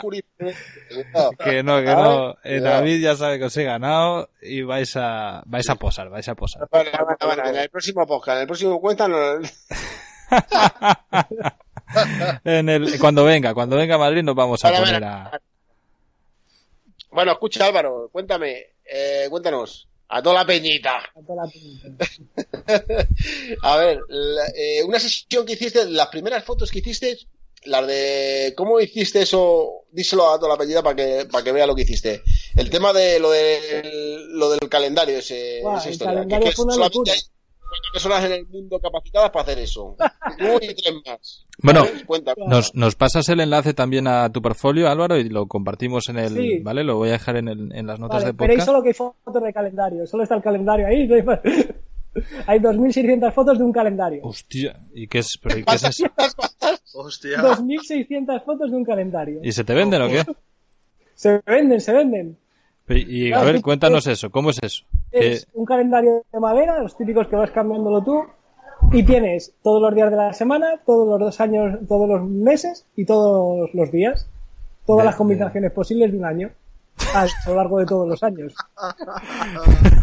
que 1.38 1.62
no, 1.62 1.80
que 1.80 1.86
no. 1.86 2.36
Eh, 2.44 2.60
David 2.60 3.02
ya 3.02 3.16
sabe 3.16 3.38
que 3.38 3.46
os 3.46 3.56
he 3.56 3.64
ganado 3.64 4.28
y 4.42 4.60
vais 4.60 4.94
a, 4.96 5.42
vais 5.46 5.70
a 5.70 5.74
posar, 5.76 6.10
vais 6.10 6.28
a 6.28 6.34
posar. 6.34 6.68
Vale, 6.70 6.90
vale, 6.90 7.16
vale, 7.18 7.48
en 7.48 7.56
el 7.56 7.70
próximo 7.70 8.06
podcast, 8.06 8.36
en 8.36 8.42
el 8.42 8.46
próximo 8.46 8.78
cuenta 8.78 9.08
no... 9.08 9.16
en 12.44 12.68
el, 12.68 12.98
cuando 12.98 13.24
venga, 13.24 13.54
cuando 13.54 13.76
venga 13.76 13.94
a 13.94 13.98
Madrid 13.98 14.22
nos 14.22 14.34
vamos 14.34 14.62
a 14.64 14.70
poner 14.70 15.02
a... 15.02 15.40
Bueno, 17.10 17.32
escucha 17.32 17.64
Álvaro, 17.66 18.08
cuéntame, 18.12 18.66
eh, 18.90 19.26
cuéntanos. 19.30 19.86
A 20.08 20.20
toda 20.20 20.36
la 20.36 20.46
peñita. 20.46 20.96
A 20.98 21.22
toda 21.24 21.44
la 21.44 21.50
peñita. 21.50 22.06
a 23.62 23.76
ver, 23.76 24.00
la, 24.08 24.46
eh, 24.56 24.82
una 24.82 24.98
sesión 24.98 25.46
que 25.46 25.52
hiciste, 25.52 25.84
las 25.84 26.08
primeras 26.08 26.42
fotos 26.44 26.70
que 26.70 26.80
hiciste, 26.80 27.16
las 27.64 27.86
de 27.86 28.52
cómo 28.56 28.80
hiciste 28.80 29.22
eso, 29.22 29.84
díselo 29.92 30.28
a 30.28 30.38
toda 30.38 30.54
la 30.54 30.58
peñita 30.58 30.82
para 30.82 30.96
que, 30.96 31.26
para 31.30 31.44
que 31.44 31.52
vea 31.52 31.66
lo 31.66 31.76
que 31.76 31.82
hiciste. 31.82 32.22
El 32.56 32.70
tema 32.70 32.92
de 32.92 33.20
lo, 33.20 33.30
de, 33.30 34.20
lo 34.30 34.50
del 34.50 34.68
calendario, 34.68 35.18
ese, 35.18 35.60
wow, 35.62 35.76
esa 35.76 35.86
el 35.86 35.92
historia. 35.92 36.14
calendario 36.14 36.48
que, 36.48 36.56
fue 36.56 36.64
una 36.64 36.76
locura. 36.76 37.12
Hay 37.12 37.20
cuatro 37.20 37.39
personas 37.92 38.24
en 38.24 38.32
el 38.32 38.46
mundo 38.46 38.78
capacitadas 38.78 39.30
para 39.30 39.42
hacer 39.42 39.58
eso. 39.58 39.96
Tú 40.38 40.44
y 40.60 40.74
tres 40.74 40.94
más. 41.06 41.44
Bueno, 41.62 41.84
nos, 42.46 42.74
nos 42.74 42.94
pasas 42.94 43.28
el 43.28 43.40
enlace 43.40 43.74
también 43.74 44.06
a 44.06 44.30
tu 44.32 44.40
portfolio, 44.40 44.88
Álvaro, 44.88 45.16
y 45.18 45.28
lo 45.28 45.46
compartimos 45.46 46.08
en 46.08 46.18
el, 46.18 46.30
Sí. 46.34 46.58
¿vale? 46.60 46.84
Lo 46.84 46.96
voy 46.96 47.10
a 47.10 47.12
dejar 47.12 47.36
en, 47.36 47.48
el, 47.48 47.72
en 47.74 47.86
las 47.86 47.98
notas 47.98 48.22
Vale, 48.22 48.26
de 48.26 48.34
podcast. 48.34 48.66
solo 48.66 48.82
que 48.82 48.88
hay 48.88 48.94
fotos 48.94 49.42
de 49.42 49.52
calendario. 49.52 50.06
Solo 50.06 50.22
está 50.22 50.36
el 50.36 50.42
calendario 50.42 50.86
ahí. 50.86 51.06
no 51.06 51.14
hay 51.16 51.22
más. 51.22 51.40
Hay 52.48 52.58
2.600 52.58 53.32
fotos 53.32 53.56
de 53.58 53.62
un 53.62 53.72
calendario. 53.72 54.20
Hostia, 54.24 54.76
¿y 54.92 55.06
qué 55.06 55.20
es, 55.20 55.38
pero, 55.40 55.60
¿y 55.60 55.64
qué 55.64 55.76
es 55.76 55.84
eso? 55.84 56.06
Hostia. 56.94 57.38
2.600 57.40 58.44
fotos 58.44 58.68
de 58.68 58.76
un 58.76 58.84
calendario. 58.84 59.38
¿Y 59.44 59.52
se 59.52 59.62
te 59.62 59.74
venden 59.74 60.02
o 60.02 60.08
qué? 60.08 60.24
Se 61.14 61.40
venden, 61.46 61.80
se 61.80 61.92
venden. 61.92 62.36
Y, 62.90 63.32
a 63.32 63.42
ver, 63.42 63.62
cuéntanos 63.62 64.06
eso, 64.06 64.30
¿cómo 64.30 64.50
es 64.50 64.58
eso? 64.62 64.84
Es 65.12 65.46
un 65.54 65.64
calendario 65.64 66.24
de 66.32 66.40
madera, 66.40 66.82
los 66.82 66.96
típicos 66.96 67.28
que 67.28 67.36
vas 67.36 67.50
cambiándolo 67.50 68.02
tú, 68.02 68.24
y 68.92 69.02
tienes 69.04 69.54
todos 69.62 69.80
los 69.80 69.94
días 69.94 70.10
de 70.10 70.16
la 70.16 70.32
semana, 70.32 70.80
todos 70.84 71.06
los 71.08 71.20
dos 71.20 71.40
años, 71.40 71.78
todos 71.88 72.08
los 72.08 72.28
meses 72.28 72.86
y 72.96 73.04
todos 73.04 73.70
los 73.74 73.92
días. 73.92 74.28
Todas 74.86 75.04
las 75.04 75.14
combinaciones 75.14 75.70
posibles 75.72 76.10
de 76.10 76.18
un 76.18 76.24
año. 76.24 76.50
A 77.14 77.26
lo 77.46 77.54
largo 77.54 77.78
de 77.78 77.86
todos 77.86 78.08
los 78.08 78.20
años. 78.24 78.54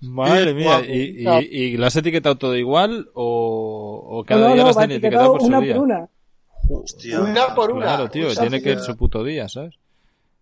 Madre 0.00 0.54
mía. 0.54 0.80
¿y, 0.86 1.26
y, 1.26 1.56
y 1.56 1.76
lo 1.76 1.86
has 1.86 1.96
etiquetado 1.96 2.36
todo 2.36 2.56
igual 2.56 3.08
o, 3.14 4.06
o 4.10 4.24
cada 4.24 4.40
No, 4.40 4.48
no, 4.48 4.54
día 4.54 4.62
no, 4.62 4.66
lo 4.66 4.70
has 4.70 4.76
va 4.78 4.82
tenido 4.82 4.98
etiquetado 4.98 5.26
etiquetado 5.26 5.32
por 5.32 5.40
su 5.40 5.46
una 5.46 5.60
día? 5.60 5.74
por 5.74 5.84
una. 5.84 6.08
Hostia. 6.68 7.20
Una 7.20 7.54
por 7.54 7.70
una. 7.72 7.86
Claro, 7.86 8.10
tío, 8.10 8.26
Hostia. 8.28 8.42
tiene 8.42 8.62
que 8.62 8.72
ir 8.72 8.78
su 8.80 8.96
puto 8.96 9.24
día, 9.24 9.48
¿sabes? 9.48 9.74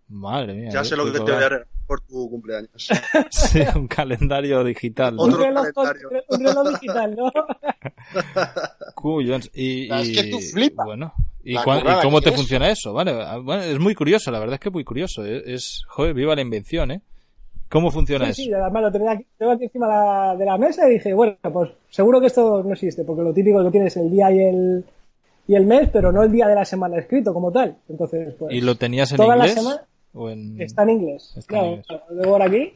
Madre 0.09 0.55
mía. 0.55 0.71
Ya 0.73 0.81
¿eh? 0.81 0.85
sé 0.85 0.97
lo 0.97 1.05
que 1.05 1.13
te 1.13 1.19
voy 1.21 1.33
a 1.33 1.41
dar 1.41 1.67
por 1.87 2.01
tu 2.01 2.29
cumpleaños. 2.31 2.89
Sí, 3.31 3.61
un 3.75 3.87
calendario 3.89 4.63
digital. 4.65 5.17
¿no? 5.17 5.25
Un 5.25 5.39
reloj, 5.39 5.67
calendario. 5.75 6.09
un 6.29 6.41
reloj 6.45 6.69
digital, 6.71 7.17
¿no? 7.17 7.33
Cuyons. 8.95 9.51
Y, 9.55 9.93
Es 9.93 10.09
y- 10.09 10.15
que 10.15 10.25
tú 10.25 10.39
flipas. 10.39 10.87
Bueno, 10.87 11.13
¿y, 11.43 11.57
cuán- 11.57 11.83
cómo 12.03 12.21
te 12.21 12.31
es. 12.31 12.37
funciona 12.37 12.71
eso? 12.71 12.93
Vale, 12.93 13.13
ah, 13.23 13.39
bueno, 13.39 13.63
es 13.63 13.79
muy 13.79 13.95
curioso, 13.95 14.31
la 14.31 14.39
verdad 14.39 14.55
es 14.55 14.61
que 14.61 14.71
muy 14.71 14.85
curioso. 14.85 15.25
Es, 15.25 15.43
es- 15.47 15.83
joder, 15.89 16.15
viva 16.15 16.35
la 16.35 16.43
invención, 16.43 16.91
¿eh? 16.91 17.01
¿Cómo 17.71 17.91
funciona 17.91 18.25
Sí, 18.27 18.31
eso? 18.31 18.43
sí, 18.45 18.53
además 18.55 18.83
lo 18.85 18.93
tenía 18.93 19.11
aquí, 19.13 19.27
tengo 19.37 19.53
aquí 19.53 19.65
encima 19.65 19.87
la- 19.87 20.37
de 20.39 20.45
la 20.47 20.57
mesa 20.57 20.89
y 20.89 20.95
dije, 20.95 21.13
bueno, 21.13 21.37
pues 21.53 21.71
seguro 21.91 22.19
que 22.21 22.29
esto 22.29 22.63
no 22.63 22.73
existe, 22.73 23.05
porque 23.05 23.23
lo 23.23 23.35
típico 23.35 23.63
que 23.65 23.71
tienes 23.71 23.95
el 23.99 24.11
día 24.11 24.31
y 24.33 24.39
el, 24.41 24.85
y 25.47 25.55
el 25.55 25.67
mes, 25.67 25.91
pero 25.93 26.11
no 26.11 26.23
el 26.23 26.33
día 26.33 26.47
de 26.49 26.55
la 26.55 26.65
semana 26.65 26.99
escrito 26.99 27.35
como 27.35 27.53
tal. 27.53 27.77
Entonces, 27.91 28.35
pues. 28.39 28.55
¿Y 28.55 28.63
lo 28.63 28.75
tenías 28.77 29.11
en 29.13 29.19
toda 29.19 29.37
la 29.37 29.47
inglés? 29.47 29.55
semana 29.63 29.83
¿O 30.15 30.31
en... 30.31 30.61
está 30.61 30.83
en 30.85 30.91
inglés. 30.91 31.33
Está 31.37 31.41
en 31.41 31.47
Claro, 31.47 31.67
inglés. 31.69 31.87
lo 32.11 32.17
veo 32.17 32.31
por 32.31 32.43
aquí. 32.43 32.73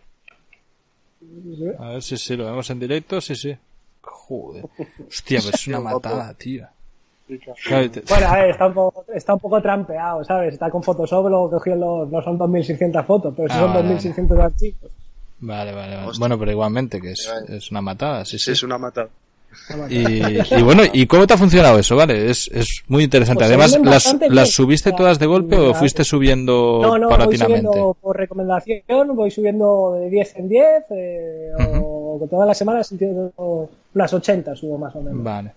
A 1.79 1.89
ver 1.91 2.03
si 2.03 2.17
sí, 2.17 2.37
lo 2.37 2.47
vemos 2.47 2.69
en 2.71 2.81
directo, 2.81 3.21
sí, 3.21 3.35
sí. 3.37 3.57
Joder. 4.03 4.65
Hostia, 5.09 5.41
pues 5.43 5.55
es 5.55 5.67
una 5.69 5.81
matada, 5.81 6.35
tío. 6.35 6.67
Bueno, 7.29 8.27
a 8.29 8.35
ver, 8.37 8.51
está 8.51 8.67
un 8.67 8.75
poco, 8.75 9.05
está 9.15 9.33
un 9.35 9.41
poco 9.41 9.63
trampeado, 9.63 10.23
¿sabes? 10.25 10.53
Está 10.53 10.69
con 10.71 10.83
Photoshop, 10.83 11.29
luego 11.29 11.51
cogió 11.51 11.75
los, 11.77 12.11
no 12.11 12.21
son 12.23 12.37
2600 12.37 13.07
fotos, 13.07 13.33
pero 13.35 13.49
sí 13.49 13.55
Ah, 13.57 13.61
son 13.61 13.73
vale, 13.73 13.89
2600 13.89 14.39
archivos. 14.39 14.91
Vale, 15.39 15.73
vale, 15.73 15.95
vale. 15.97 16.09
Hostia. 16.09 16.19
Bueno, 16.21 16.39
pero 16.39 16.51
igualmente 16.51 17.01
que 17.01 17.13
es, 17.13 17.33
es 17.49 17.71
una 17.71 17.81
matada, 17.81 18.25
sí, 18.25 18.39
Sí, 18.39 18.47
sí. 18.47 18.51
es 18.53 18.63
una 18.65 18.77
mata. 18.77 19.09
Y, 19.89 19.97
y 20.59 20.63
bueno, 20.63 20.83
¿y 20.93 21.07
cómo 21.07 21.27
te 21.27 21.35
ha 21.35 21.39
funcionado 21.39 21.79
eso? 21.79 21.97
Vale, 21.97 22.31
es, 22.31 22.49
es 22.53 22.83
muy 22.89 23.05
interesante. 23.05 23.45
Pues 23.45 23.49
Además, 23.51 23.79
¿las, 23.83 24.17
las 24.31 24.51
subiste 24.51 24.91
O 24.91 24.93
sea, 24.93 24.97
todas 24.97 25.19
de 25.19 25.27
golpe 25.27 25.57
o 25.57 25.75
fuiste 25.75 26.05
subiendo 26.05 26.81
No, 26.83 26.99
no, 26.99 27.09
voy 27.09 27.37
subiendo 27.37 27.97
por 28.01 28.17
recomendación, 28.17 29.15
voy 29.15 29.31
subiendo 29.31 29.93
de 30.01 30.11
10 30.11 30.37
en 30.37 30.49
10, 30.49 30.65
eh, 30.91 31.51
o 31.59 32.19
que 32.21 32.27
todas 32.29 32.47
las 32.47 32.59
semanas 32.59 32.93
unas 33.95 34.13
80 34.13 34.57
subo 34.57 34.79
más 34.79 34.95
o 34.97 35.03
menos. 35.03 35.23
Vale. 35.23 35.53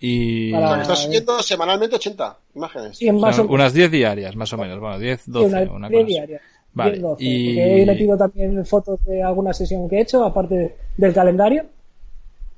Y 0.00 0.50
Para- 0.52 0.70
O 0.72 0.80
estás 0.80 0.98
subiendo 1.00 1.42
semanalmente 1.42 1.96
80 1.96 2.36
imágenes. 2.54 2.96
Sí, 2.96 3.08
o 3.10 3.14
o 3.16 3.42
unas 3.52 3.74
10 3.74 3.90
diarias, 3.90 4.34
más 4.34 4.52
o 4.52 4.56
menos. 4.56 4.80
Bueno, 4.80 4.98
10, 4.98 5.22
12, 5.26 5.46
una, 5.46 5.72
una 5.72 5.90
cosa. 5.90 6.26
Vale, 6.72 6.90
10, 6.92 7.02
12, 7.02 7.24
y- 7.24 7.58
he 7.60 7.86
metido 7.86 8.16
también 8.16 8.64
fotos 8.64 9.04
de 9.04 9.22
alguna 9.22 9.52
sesión 9.52 9.88
que 9.88 9.96
he 9.96 10.00
hecho, 10.02 10.24
aparte 10.24 10.76
del 10.96 11.12
calendario. 11.12 11.64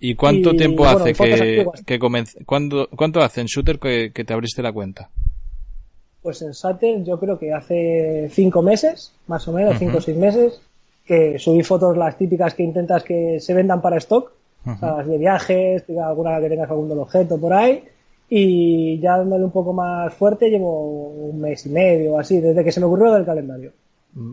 ¿Y 0.05 0.17
cuánto 0.17 0.53
Y, 0.53 0.57
tiempo 0.57 0.83
bueno, 0.83 0.99
hace 0.99 1.13
que, 1.15 1.65
que 1.87 2.01
comenz- 2.01 2.45
¿cuándo- 2.45 2.89
¿Cuánto 2.97 3.21
hace 3.21 3.41
en 3.41 3.47
Shooter 3.47 3.79
que, 3.79 4.11
que 4.13 4.25
te 4.25 4.33
abriste 4.33 4.61
la 4.61 4.73
cuenta? 4.73 5.11
Pues 6.23 6.43
en 6.43 6.53
Sater 6.55 7.05
yo 7.05 7.21
creo 7.21 7.39
que 7.39 7.53
hace 7.53 8.29
5 8.31 8.63
meses, 8.63 9.13
más 9.29 9.47
o 9.47 9.53
menos, 9.53 9.79
5 9.79 9.99
o 9.99 10.01
6 10.01 10.17
meses, 10.17 10.61
que 11.07 11.39
subí 11.39 11.63
fotos 11.63 11.97
las 11.97 12.19
típicas 12.19 12.55
que 12.55 12.65
intentas 12.65 13.05
que 13.05 13.39
se 13.41 13.55
vendan 13.55 13.81
para 13.81 13.97
stock, 13.99 14.33
o 14.67 14.77
sea, 14.79 14.97
las 14.99 15.07
de 15.07 15.19
viajes, 15.19 15.85
alguna 16.05 16.41
que 16.41 16.49
tengas 16.49 16.71
algún 16.71 16.91
objeto 16.99 17.39
por 17.41 17.53
ahí, 17.53 17.85
y 18.29 18.99
ya 19.01 19.19
dándole 19.19 19.45
un 19.45 19.51
poco 19.53 19.73
más 19.73 20.13
fuerte 20.15 20.49
llevo 20.51 21.09
un 21.11 21.41
mes 21.41 21.65
y 21.67 21.69
medio 21.71 22.15
o 22.15 22.19
así, 22.19 22.41
desde 22.41 22.65
que 22.65 22.73
se 22.73 22.81
me 22.81 22.87
ocurrió 22.87 23.13
del 23.15 23.25
calendario. 23.25 23.73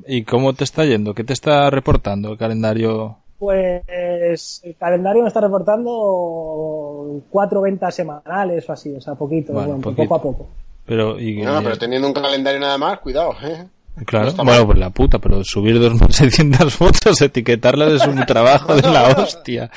¿Y 0.07 0.23
cómo 0.23 0.53
te 0.53 0.63
está 0.63 0.83
yendo? 0.85 1.13
¿Qué 1.13 1.23
te 1.23 1.33
está 1.33 1.69
reportando 1.69 2.31
el 2.31 2.38
calendario? 2.38 3.17
Pues 3.39 4.62
el 4.63 4.75
calendario 4.77 5.22
me 5.24 5.29
está 5.29 5.39
reportando 5.41 7.22
cuatro 7.29 7.62
ventas 7.62 7.96
semanales 7.96 8.67
o 8.69 8.74
así, 8.74 8.93
o 8.93 9.01
sea, 9.01 9.15
poquito, 9.15 9.53
Bueno, 9.53 9.69
bueno, 9.69 9.81
poquito. 9.84 10.03
poco 10.03 10.15
a 10.15 10.22
poco. 10.22 10.48
Pero, 10.86 11.19
y, 11.19 11.41
No, 11.41 11.62
pero 11.63 11.77
teniendo 11.77 12.08
un 12.08 12.13
calendario 12.13 12.60
nada 12.60 12.77
más, 12.77 13.00
cuidado, 13.00 13.34
¿eh? 13.43 13.65
claro, 14.05 14.25
no 14.25 14.31
está 14.31 14.43
bueno, 14.43 14.65
pues 14.65 14.77
la 14.79 14.89
puta, 14.89 15.19
pero 15.19 15.41
subir 15.43 15.79
2.600 15.79 16.69
fotos, 16.69 17.22
etiquetarlas 17.22 17.93
es 17.93 18.08
un 18.08 18.25
trabajo 18.25 18.75
de 18.75 18.81
la 18.81 19.08
hostia. 19.17 19.69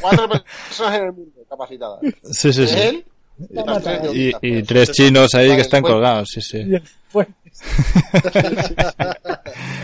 Cuatro 0.00 0.28
personas 0.28 0.98
en 0.98 1.04
el 1.06 1.12
mundo 1.12 1.40
capacitadas. 1.48 2.00
Sí, 2.22 2.52
sí, 2.52 2.66
sí. 2.66 2.78
Él 2.78 3.04
y 4.12 4.34
Y, 4.58 4.62
tres 4.64 4.92
chinos 4.92 5.34
ahí 5.34 5.48
que 5.56 5.62
están 5.62 5.80
bueno. 5.82 5.96
colgados, 5.96 6.28
sí, 6.28 6.40
sí. 6.42 6.62
Después, 6.64 7.26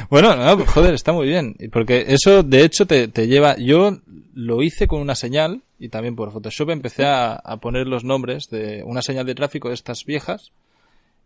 Bueno, 0.09 0.37
no, 0.37 0.65
joder, 0.67 0.95
está 0.95 1.13
muy 1.13 1.27
bien. 1.27 1.57
Porque 1.73 2.05
eso, 2.09 2.43
de 2.43 2.65
hecho, 2.65 2.87
te, 2.87 3.09
te 3.09 3.27
lleva. 3.27 3.57
Yo 3.57 3.99
lo 4.35 4.63
hice 4.63 4.87
con 4.87 5.01
una 5.01 5.15
señal 5.15 5.63
y 5.79 5.89
también 5.89 6.15
por 6.15 6.33
Photoshop 6.33 6.71
empecé 6.71 7.05
a, 7.05 7.35
a 7.35 7.57
poner 7.59 7.87
los 7.87 8.05
nombres 8.05 8.49
de 8.51 8.83
una 8.85 9.03
señal 9.03 9.27
de 9.27 9.35
tráfico 9.35 9.69
de 9.69 9.75
estas 9.75 10.05
viejas 10.05 10.53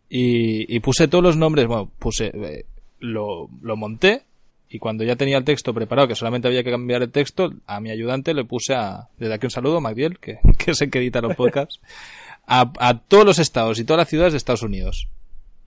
y, 0.09 0.75
y 0.75 0.81
puse 0.81 1.09
todos 1.09 1.25
los 1.25 1.37
nombres. 1.37 1.67
Bueno, 1.67 1.91
puse. 1.99 2.31
eh, 2.35 2.65
lo, 3.01 3.49
lo 3.63 3.77
monté 3.77 4.23
y 4.69 4.79
cuando 4.79 5.05
ya 5.05 5.17
tenía 5.17 5.39
el 5.39 5.45
texto 5.45 5.75
preparado, 5.75 6.09
que 6.09 6.15
solamente 6.15 6.49
había 6.49 6.63
que 6.63 6.71
cambiar 6.71 7.03
el 7.03 7.11
texto, 7.11 7.53
a 7.67 7.81
mi 7.81 7.91
ayudante 7.91 8.35
le 8.35 8.45
puse 8.45 8.75
a. 8.75 9.09
Desde 9.19 9.35
aquí 9.35 9.47
un 9.47 9.51
saludo, 9.51 9.81
Magdiel, 9.81 10.19
que, 10.19 10.39
que 10.59 10.71
es 10.73 10.81
el 10.81 10.91
que 10.91 10.99
edita 11.01 11.21
los 11.21 11.37
podcasts. 11.37 11.81
A, 12.47 12.73
a 12.79 12.99
todos 12.99 13.27
los 13.27 13.39
estados 13.39 13.79
y 13.79 13.85
todas 13.85 13.99
las 13.99 14.09
ciudades 14.09 14.33
de 14.33 14.39
Estados 14.39 14.63
Unidos. 14.63 15.09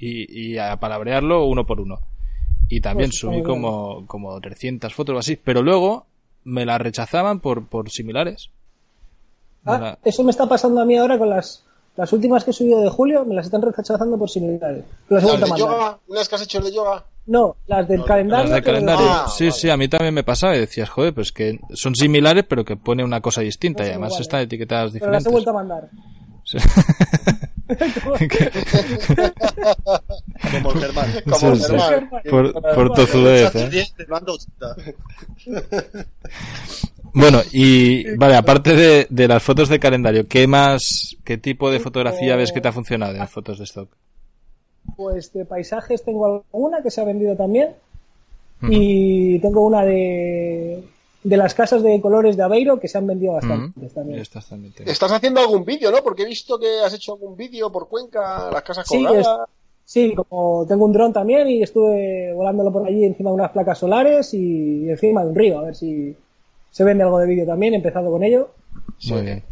Y, 0.06 0.52
y 0.54 0.58
a 0.58 0.76
palabrearlo 0.78 1.46
uno 1.46 1.66
por 1.66 1.80
uno. 1.80 2.00
Y 2.70 2.82
también 2.82 3.10
Pues 3.10 3.20
subí 3.20 3.44
como, 3.44 4.06
como 4.08 4.40
300 4.42 4.94
fotos 4.94 5.16
o 5.16 5.20
así. 5.20 5.36
Pero 5.36 5.62
luego 5.62 6.06
me 6.44 6.66
las 6.66 6.82
rechazaban 6.82 7.40
por, 7.40 7.68
por 7.68 7.90
similares. 7.90 8.50
Me 9.64 9.74
Ah, 9.74 9.80
la- 9.80 10.00
eso 10.04 10.24
me 10.24 10.32
está 10.32 10.48
pasando 10.48 10.82
a 10.82 10.86
mí 10.86 10.98
ahora 10.98 11.18
con 11.18 11.30
las, 11.30 11.64
las 11.96 12.12
últimas 12.12 12.44
que 12.44 12.52
he 12.52 12.54
subido 12.54 12.82
de 12.82 12.90
julio, 12.90 13.24
me 13.26 13.36
las 13.36 13.46
están 13.46 13.62
rechazando 13.62 14.18
por 14.18 14.30
similares. 14.30 14.84
Las 15.10 15.24
he 15.24 15.28
Las 15.28 15.40
vuelto 15.40 15.46
a 15.46 15.46
de 15.46 15.52
mandar. 15.52 15.70
yoga, 15.80 16.00
unas 16.08 16.30
que 16.30 16.36
has 16.36 16.42
hecho 16.42 16.60
de 16.62 16.74
yoga. 16.74 17.06
No, 17.26 17.56
las 17.68 17.88
del 17.88 18.04
calendario. 18.04 18.44
Las 18.44 18.54
del 18.56 18.64
calendario. 18.64 19.06
Ah, 19.08 19.28
sí, 19.30 19.46
vale. 19.46 19.52
sí, 19.58 19.70
a 19.70 19.78
mí 19.78 19.88
también 19.88 20.14
me 20.14 20.24
pasaba 20.26 20.58
y 20.58 20.60
decías, 20.60 20.90
joder, 20.90 21.14
pues 21.14 21.32
que 21.32 21.58
son 21.74 21.96
similares 21.96 22.44
pero 22.50 22.66
que 22.66 22.76
pone 22.76 23.04
una 23.06 23.22
cosa 23.22 23.40
distinta 23.40 23.84
No 23.84 23.88
y 23.88 23.92
además 23.92 24.10
iguales. 24.10 24.28
están 24.28 24.42
etiquetadas 24.42 24.92
pero 24.92 25.12
las 25.12 25.24
he 25.26 25.30
diferentes. 25.30 25.32
vuelto 25.32 25.50
a 25.52 25.54
mandar. 25.54 25.90
Sí. 26.44 26.58
como 30.52 30.72
Germán. 30.72 31.10
Como 31.30 31.52
el 31.54 31.60
Germán. 31.60 32.10
Por, 32.30 32.54
por 32.76 32.94
tozudez, 32.94 33.56
¿eh? 33.56 33.86
Bueno, 37.14 37.42
y 37.52 38.16
vale, 38.16 38.36
aparte 38.36 38.76
de, 38.76 39.08
de, 39.10 39.28
las 39.28 39.44
fotos 39.44 39.70
de 39.70 39.80
calendario, 39.80 40.28
¿qué 40.28 40.48
más, 40.48 41.16
qué 41.24 41.38
tipo 41.38 41.70
de 41.70 41.80
fotografía 41.80 42.36
ves 42.36 42.52
que 42.52 42.60
te 42.60 42.68
ha 42.68 42.72
funcionado 42.72 43.12
en 43.12 43.20
las 43.20 43.30
fotos 43.30 43.60
de 43.60 43.66
stock? 43.66 43.90
Pues 44.96 45.32
de 45.32 45.46
paisajes 45.46 46.04
tengo 46.04 46.44
alguna 46.52 46.82
que 46.82 46.90
se 46.92 47.02
ha 47.02 47.06
vendido 47.06 47.36
también. 47.36 47.70
Y 48.70 49.40
tengo 49.40 49.66
una 49.66 49.84
de, 49.84 50.82
de 51.24 51.38
las 51.38 51.54
casas 51.54 51.82
de 51.84 52.02
colores 52.02 52.36
de 52.36 52.44
Aveiro 52.44 52.80
que 52.80 52.88
se 52.88 52.98
han 52.98 53.08
vendido 53.08 53.34
bastante 53.34 53.88
también. 53.90 54.20
Estás, 54.20 54.52
Estás, 54.86 55.12
haciendo 55.12 55.40
algún 55.40 55.64
vídeo, 55.64 55.92
¿no? 55.92 56.04
Porque 56.04 56.24
he 56.24 56.26
visto 56.26 56.60
que 56.60 56.82
has 56.86 56.94
hecho 56.94 57.14
algún 57.14 57.36
vídeo 57.36 57.72
por 57.72 57.88
Cuenca, 57.88 58.50
las 58.52 58.64
casas 58.64 58.88
colgadas. 58.88 59.28
Sí, 59.86 60.10
sí, 60.10 60.16
como 60.16 60.66
tengo 60.68 60.86
un 60.86 60.94
dron 60.94 61.14
también 61.14 61.50
y 61.50 61.64
estuve 61.64 62.34
volándolo 62.34 62.72
por 62.72 62.88
allí 62.88 63.04
encima 63.04 63.30
de 63.30 63.36
unas 63.36 63.52
placas 63.52 63.80
solares 63.80 64.34
y 64.34 64.90
encima 64.90 65.24
de 65.24 65.30
un 65.30 65.36
río, 65.36 65.60
a 65.60 65.64
ver 65.64 65.76
si 65.76 66.16
se 66.72 66.84
vende 66.84 67.04
algo 67.04 67.20
de 67.20 67.28
vídeo 67.28 67.46
también, 67.46 67.74
he 67.74 67.78
empezado 67.78 68.10
con 68.10 68.24
ello. 68.24 68.52
Muy 69.10 69.22
bien. 69.22 69.44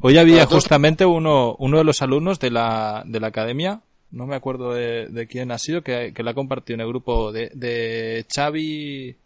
Hoy 0.00 0.18
había 0.18 0.46
justamente 0.46 1.06
uno, 1.06 1.56
uno 1.58 1.78
de 1.78 1.84
los 1.84 2.02
alumnos 2.02 2.38
de 2.38 2.50
la, 2.50 3.02
de 3.06 3.18
la 3.18 3.28
academia, 3.28 3.80
no 4.10 4.26
me 4.26 4.36
acuerdo 4.36 4.74
de, 4.74 5.26
quién 5.28 5.50
ha 5.50 5.58
sido, 5.58 5.82
que, 5.82 6.12
que 6.14 6.22
la 6.22 6.32
ha 6.32 6.34
compartido 6.34 6.74
en 6.74 6.80
el 6.82 6.88
grupo 6.88 7.32
de, 7.32 7.50
de 7.54 8.26
Xavi, 8.32 9.16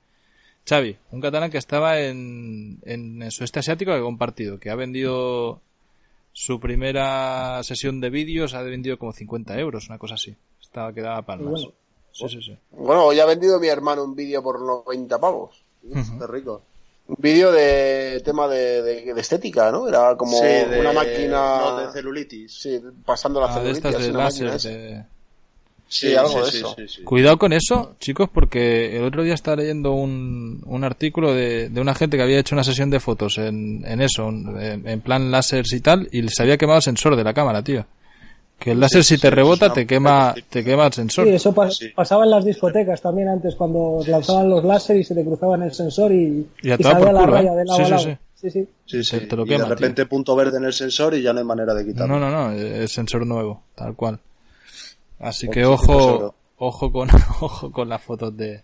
Xavi, 0.70 0.96
un 1.10 1.20
catalán 1.20 1.50
que 1.50 1.58
estaba 1.58 1.98
en, 1.98 2.78
en 2.84 3.22
el 3.22 3.32
sudeste 3.32 3.58
asiático 3.58 3.90
que 3.90 3.98
ha 3.98 4.02
compartido, 4.02 4.60
que 4.60 4.70
ha 4.70 4.76
vendido 4.76 5.60
su 6.32 6.60
primera 6.60 7.60
sesión 7.64 8.00
de 8.00 8.08
vídeos, 8.08 8.54
ha 8.54 8.62
vendido 8.62 8.96
como 8.96 9.12
50 9.12 9.58
euros, 9.58 9.88
una 9.88 9.98
cosa 9.98 10.14
así. 10.14 10.36
Estaba 10.60 10.92
quedaba 10.92 11.22
palmas. 11.22 11.50
Bueno, 11.50 11.72
sí, 12.12 12.28
sí, 12.28 12.40
sí. 12.40 12.56
bueno, 12.70 13.04
hoy 13.04 13.18
ha 13.18 13.26
vendido 13.26 13.58
mi 13.58 13.66
hermano 13.66 14.04
un 14.04 14.14
vídeo 14.14 14.44
por 14.44 14.60
90 14.60 15.18
pavos. 15.18 15.64
Uh 15.82 16.26
rico 16.26 16.62
un 17.08 17.16
vídeo 17.18 17.50
de 17.50 18.22
tema 18.24 18.46
de, 18.46 18.82
de, 18.82 19.20
estética, 19.20 19.72
¿no? 19.72 19.88
Era 19.88 20.16
como 20.16 20.38
una 20.38 20.92
máquina 20.92 21.80
de 21.80 21.92
celulitis. 21.92 22.54
Sí, 22.54 22.80
pasando 23.04 23.40
la 23.40 23.46
ah, 23.46 23.54
celulitis. 23.54 23.82
De 23.82 23.88
estas 23.88 24.06
de 24.06 24.12
láser, 24.12 25.06
Sí, 25.90 26.14
algo 26.14 26.44
de 26.44 26.48
eso. 26.48 26.76
Cuidado 27.04 27.36
con 27.36 27.52
eso, 27.52 27.96
chicos, 27.98 28.30
porque 28.32 28.96
el 28.96 29.02
otro 29.02 29.24
día 29.24 29.34
estaba 29.34 29.56
leyendo 29.56 29.92
un, 29.92 30.62
un 30.64 30.84
artículo 30.84 31.34
de, 31.34 31.68
de 31.68 31.80
una 31.80 31.96
gente 31.96 32.16
que 32.16 32.22
había 32.22 32.38
hecho 32.38 32.54
una 32.54 32.62
sesión 32.62 32.90
de 32.90 33.00
fotos 33.00 33.38
en, 33.38 33.84
en 33.84 34.00
eso, 34.00 34.28
en, 34.28 34.86
en 34.86 35.00
plan 35.00 35.32
láseres 35.32 35.72
y 35.72 35.80
tal, 35.80 36.08
y 36.12 36.26
se 36.28 36.44
había 36.44 36.56
quemado 36.56 36.76
el 36.76 36.84
sensor 36.84 37.16
de 37.16 37.24
la 37.24 37.34
cámara, 37.34 37.64
tío. 37.64 37.84
Que 38.56 38.70
el 38.70 38.78
láser 38.78 39.02
si 39.02 39.18
te 39.18 39.30
rebota 39.30 39.72
te 39.72 39.84
quema 39.86 40.34
te 40.48 40.62
quema 40.62 40.86
el 40.86 40.92
sensor. 40.92 41.26
Sí, 41.26 41.32
eso 41.32 41.52
pasaba 41.94 42.24
en 42.24 42.30
las 42.30 42.44
discotecas 42.44 43.00
también 43.00 43.28
antes 43.28 43.56
cuando 43.56 44.00
lanzaban 44.06 44.48
los 44.48 44.62
láser 44.62 44.98
y 44.98 45.02
se 45.02 45.14
te 45.14 45.24
cruzaban 45.24 45.62
el 45.62 45.72
sensor 45.72 46.12
y, 46.12 46.46
y, 46.62 46.68
salía 46.68 47.10
la 47.10 47.26
raya 47.26 47.52
¿eh? 47.54 47.56
de 47.56 47.64
lado 47.64 47.76
sí, 47.78 47.82
a 47.82 47.88
lado. 47.88 48.18
Sí, 48.34 48.50
sí. 48.50 48.68
sí. 48.84 49.02
sí, 49.02 49.20
Te, 49.26 49.34
lo 49.34 49.44
quema, 49.44 49.64
y 49.64 49.68
de 49.68 49.74
repente 49.74 50.06
punto 50.06 50.36
verde 50.36 50.58
en 50.58 50.66
el 50.66 50.72
sensor 50.72 51.14
y 51.14 51.22
ya 51.22 51.32
no 51.32 51.40
hay 51.40 51.46
manera 51.46 51.74
de 51.74 51.84
quitarlo. 51.84 52.20
No, 52.20 52.30
no, 52.30 52.50
no, 52.50 52.52
es 52.52 52.92
sensor 52.92 53.26
nuevo, 53.26 53.64
tal 53.74 53.96
cual. 53.96 54.20
Así 55.20 55.48
que 55.48 55.64
ojo, 55.64 56.34
ojo 56.56 56.92
con 56.92 57.08
ojo 57.40 57.70
con 57.70 57.88
las 57.88 58.02
fotos 58.02 58.36
de 58.36 58.62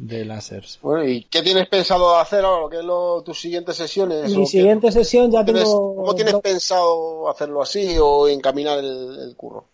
de 0.00 0.24
láseres. 0.24 0.78
Bueno, 0.82 1.04
¿y 1.04 1.24
qué 1.24 1.42
tienes 1.42 1.68
pensado 1.68 2.16
hacer 2.16 2.42
ahora? 2.44 2.70
¿Qué 2.70 2.78
es 2.78 2.84
lo, 2.84 3.22
tus 3.22 3.38
siguientes 3.38 3.76
sesiones? 3.76 4.34
Mi 4.34 4.46
siguiente 4.46 4.90
sesión 4.90 5.30
ya 5.30 5.44
tengo... 5.44 5.94
¿Cómo 5.94 6.14
tienes 6.14 6.34
pensado 6.36 7.28
hacerlo 7.28 7.60
así 7.60 7.96
o 8.00 8.26
encaminar 8.26 8.78
el, 8.78 9.18
el, 9.20 9.36
curro? 9.36 9.64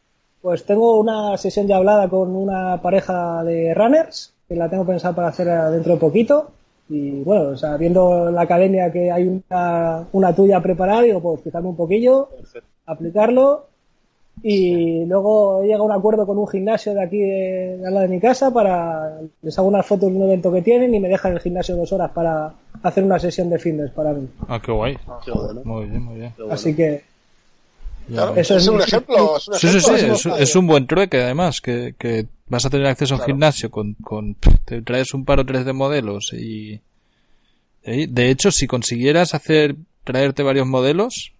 Pues 0.43 0.65
tengo 0.65 0.99
una 0.99 1.39
sesión 1.39 1.69
ya 1.69 1.77
hablada 1.77 2.09
con 2.09 2.35
una 2.35 2.83
pareja 2.83 3.45
de 3.45 3.73
runners, 3.75 4.33
que 4.49 4.57
la 4.57 4.69
tengo 4.69 4.85
pensada 4.85 5.15
para 5.15 5.29
hacer 5.29 5.47
dentro 5.71 5.93
de 5.95 6.01
poquito. 6.01 6.51
Y 6.89 7.23
bueno, 7.23 7.51
o 7.51 7.57
sea, 7.57 7.77
viendo 7.77 8.31
la 8.31 8.43
academia 8.43 8.91
que 8.93 9.11
hay 9.13 9.29
una, 9.29 10.09
una 10.13 10.35
tuya 10.35 10.61
preparada, 10.61 11.03
digo, 11.03 11.21
pues 11.21 11.43
fijarme 11.43 11.69
un 11.69 11.77
poquillo, 11.77 12.31
Perfecto. 12.37 12.69
aplicarlo 12.87 13.67
y 14.43 15.05
luego 15.07 15.63
he 15.63 15.67
llegado 15.67 15.85
a 15.85 15.87
un 15.87 15.93
acuerdo 15.93 16.27
con 16.27 16.39
un 16.39 16.47
gimnasio 16.47 16.95
de 16.95 17.03
aquí 17.03 17.19
de, 17.19 17.79
de 17.79 17.87
al 17.87 17.95
lado 17.95 18.07
de 18.07 18.15
mi 18.15 18.21
casa 18.21 18.53
para 18.53 19.19
les 19.43 19.59
hago 19.59 19.69
unas 19.69 19.87
fotos 19.87 20.11
de 20.11 20.17
un 20.17 20.23
evento 20.23 20.53
que 20.53 20.63
tienen 20.63 20.95
y 20.95 21.01
me 21.01 21.09
dejan 21.09 21.33
el 21.33 21.41
gimnasio 21.41 21.77
dos 21.77 21.93
horas 21.93 22.11
para 22.13 22.53
hacer 22.83 23.03
una 23.05 23.19
sesión 23.19 23.51
de 23.51 23.59
fitness 23.59 23.91
para 23.91 24.13
mí. 24.13 24.29
Ah, 24.49 24.61
qué 24.63 24.73
guay. 24.73 24.97
qué 25.25 25.33
bueno. 25.33 25.63
Muy 25.65 25.87
bien, 25.87 26.03
muy 26.03 26.17
bien. 26.17 26.35
Así 26.51 26.75
que 26.75 27.03
Claro, 28.09 28.37
eso 28.37 28.57
es, 28.57 28.69
un 28.69 28.81
ejemplo. 28.81 29.37
Es 29.37 29.49
un, 29.49 29.55
sí, 29.55 29.67
ejemplo, 29.67 29.99
sí, 30.17 30.23
sí, 30.23 30.29
es, 30.29 30.41
es, 30.41 30.57
un 30.57 30.67
buen 30.67 30.87
trueque 30.87 31.21
además, 31.23 31.61
que, 31.61 31.95
que 31.99 32.27
vas 32.49 32.65
a 32.65 32.71
tener 32.71 32.87
acceso 32.87 33.15
a 33.15 33.17
un 33.17 33.19
claro. 33.19 33.33
gimnasio 33.33 33.71
con, 33.71 33.95
con, 33.95 34.37
te 34.65 34.83
traes 34.83 35.13
un 35.13 35.25
par 35.25 35.41
o 35.41 35.47
tres 35.47 35.65
de 35.65 35.73
modelos 35.73 36.33
y, 36.33 36.81
y, 37.85 38.07
de 38.07 38.31
hecho, 38.31 38.53
si 38.53 38.69
consiguieras 38.69 39.35
hacer, 39.35 39.75
traerte 40.05 40.45
varios 40.45 40.69
modelos, 40.69 41.33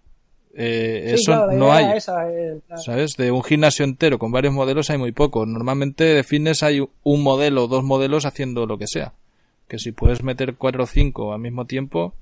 eh, 0.59 1.03
sí, 1.09 1.13
eso 1.21 1.31
claro, 1.33 1.51
no 1.51 1.71
hay. 1.71 1.97
Esa, 1.97 2.31
eh, 2.31 2.59
claro. 2.65 2.81
¿Sabes? 2.81 3.15
De 3.15 3.31
un 3.31 3.43
gimnasio 3.43 3.85
entero 3.85 4.17
con 4.17 4.31
varios 4.31 4.53
modelos 4.53 4.89
hay 4.89 4.97
muy 4.97 5.11
poco. 5.11 5.45
Normalmente 5.45 6.03
de 6.03 6.23
fitness 6.23 6.63
hay 6.63 6.81
un 7.03 7.23
modelo 7.23 7.65
o 7.65 7.67
dos 7.67 7.83
modelos 7.83 8.25
haciendo 8.25 8.65
lo 8.65 8.79
que 8.79 8.87
sea. 8.87 9.13
Que 9.67 9.77
si 9.77 9.91
puedes 9.91 10.23
meter 10.23 10.55
cuatro 10.55 10.85
o 10.85 10.87
cinco 10.87 11.31
al 11.31 11.41
mismo 11.41 11.65
tiempo, 11.65 12.15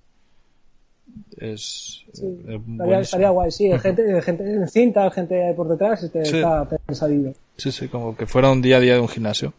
es. 1.37 2.03
Sí, 2.11 2.25
es 2.45 2.61
estaría, 2.69 2.99
estaría, 2.99 3.29
guay, 3.29 3.51
sí. 3.51 3.71
Gente, 3.79 4.21
gente 4.21 4.43
en 4.43 4.67
cinta, 4.67 5.09
gente 5.11 5.53
por 5.55 5.69
detrás, 5.69 6.03
este, 6.03 6.25
sí. 6.25 6.35
está 6.35 6.65
pensadillo. 6.65 7.31
Sí, 7.55 7.71
sí, 7.71 7.87
como 7.87 8.17
que 8.17 8.25
fuera 8.25 8.51
un 8.51 8.61
día 8.61 8.77
a 8.77 8.79
día 8.81 8.95
de 8.95 8.99
un 8.99 9.07
gimnasio. 9.07 9.53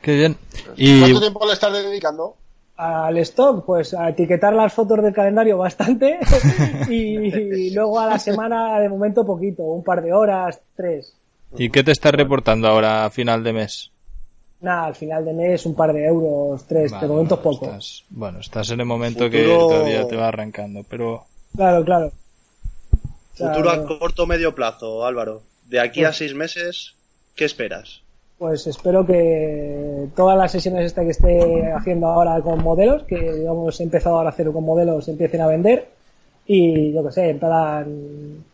Qué 0.00 0.16
bien. 0.16 0.36
Y... 0.76 1.00
¿Cuánto 1.00 1.20
tiempo 1.20 1.46
le 1.46 1.52
estás 1.52 1.72
dedicando? 1.72 2.36
Al 2.76 3.16
stock, 3.18 3.64
pues 3.64 3.94
a 3.94 4.08
etiquetar 4.08 4.52
las 4.52 4.72
fotos 4.72 5.02
del 5.02 5.14
calendario 5.14 5.58
bastante 5.58 6.18
y, 6.88 7.28
y, 7.28 7.70
luego 7.70 8.00
a 8.00 8.06
la 8.06 8.18
semana 8.18 8.78
de 8.80 8.88
momento 8.88 9.24
poquito, 9.24 9.62
un 9.62 9.84
par 9.84 10.02
de 10.02 10.12
horas, 10.12 10.60
tres. 10.76 11.14
¿Y 11.56 11.70
qué 11.70 11.84
te 11.84 11.92
estás 11.92 12.12
reportando 12.12 12.66
ahora 12.66 13.04
a 13.04 13.10
final 13.10 13.44
de 13.44 13.52
mes? 13.52 13.90
Nada, 14.60 14.86
al 14.86 14.94
final 14.94 15.24
de 15.24 15.34
mes 15.34 15.66
un 15.66 15.74
par 15.74 15.92
de 15.92 16.04
euros, 16.04 16.64
tres, 16.66 16.90
vale, 16.90 17.06
de 17.06 17.12
momento 17.12 17.36
bueno, 17.36 17.50
poco. 17.50 17.66
Estás, 17.66 18.04
bueno, 18.10 18.40
estás 18.40 18.70
en 18.70 18.80
el 18.80 18.86
momento 18.86 19.24
Futuro... 19.24 19.30
que 19.30 19.44
todavía 19.44 20.08
te 20.08 20.16
va 20.16 20.28
arrancando, 20.28 20.82
pero... 20.88 21.24
Claro, 21.54 21.84
claro. 21.84 22.12
Futuro 23.34 23.62
claro. 23.62 23.82
a 23.82 23.98
corto 23.98 24.26
medio 24.26 24.54
plazo, 24.54 25.04
Álvaro. 25.04 25.42
De 25.66 25.80
aquí 25.80 26.04
a 26.04 26.12
seis 26.12 26.34
meses, 26.34 26.94
¿qué 27.36 27.44
esperas? 27.44 28.03
Pues 28.38 28.66
espero 28.66 29.06
que 29.06 30.08
todas 30.16 30.36
las 30.36 30.52
sesiones 30.52 30.86
este 30.86 31.02
que 31.04 31.10
esté 31.10 31.72
haciendo 31.72 32.08
ahora 32.08 32.40
con 32.42 32.62
modelos, 32.62 33.04
que 33.04 33.32
digamos 33.32 33.78
he 33.80 33.84
empezado 33.84 34.16
ahora 34.16 34.30
a 34.30 34.32
hacer 34.32 34.50
con 34.50 34.64
modelos, 34.64 35.08
empiecen 35.08 35.40
a 35.40 35.46
vender 35.46 35.88
y 36.46 36.92
yo 36.92 37.04
que 37.04 37.12
sé, 37.12 37.30
en 37.30 37.38
plan... 37.38 38.44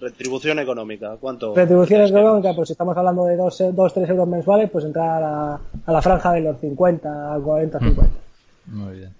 Retribución 0.00 0.60
económica, 0.60 1.16
¿cuánto? 1.20 1.54
Retribución 1.54 2.02
económica, 2.02 2.54
pues 2.54 2.68
si 2.68 2.72
estamos 2.72 2.96
hablando 2.96 3.24
de 3.24 3.36
2-3 3.36 4.08
euros 4.08 4.28
mensuales, 4.28 4.70
pues 4.70 4.84
entrar 4.84 5.22
a, 5.22 5.60
a, 5.86 5.92
la 5.92 6.02
franja 6.02 6.32
de 6.32 6.40
los 6.40 6.60
50, 6.60 7.40
40, 7.42 7.78
50. 7.80 8.12
Muy 8.66 8.98
bien. 8.98 9.14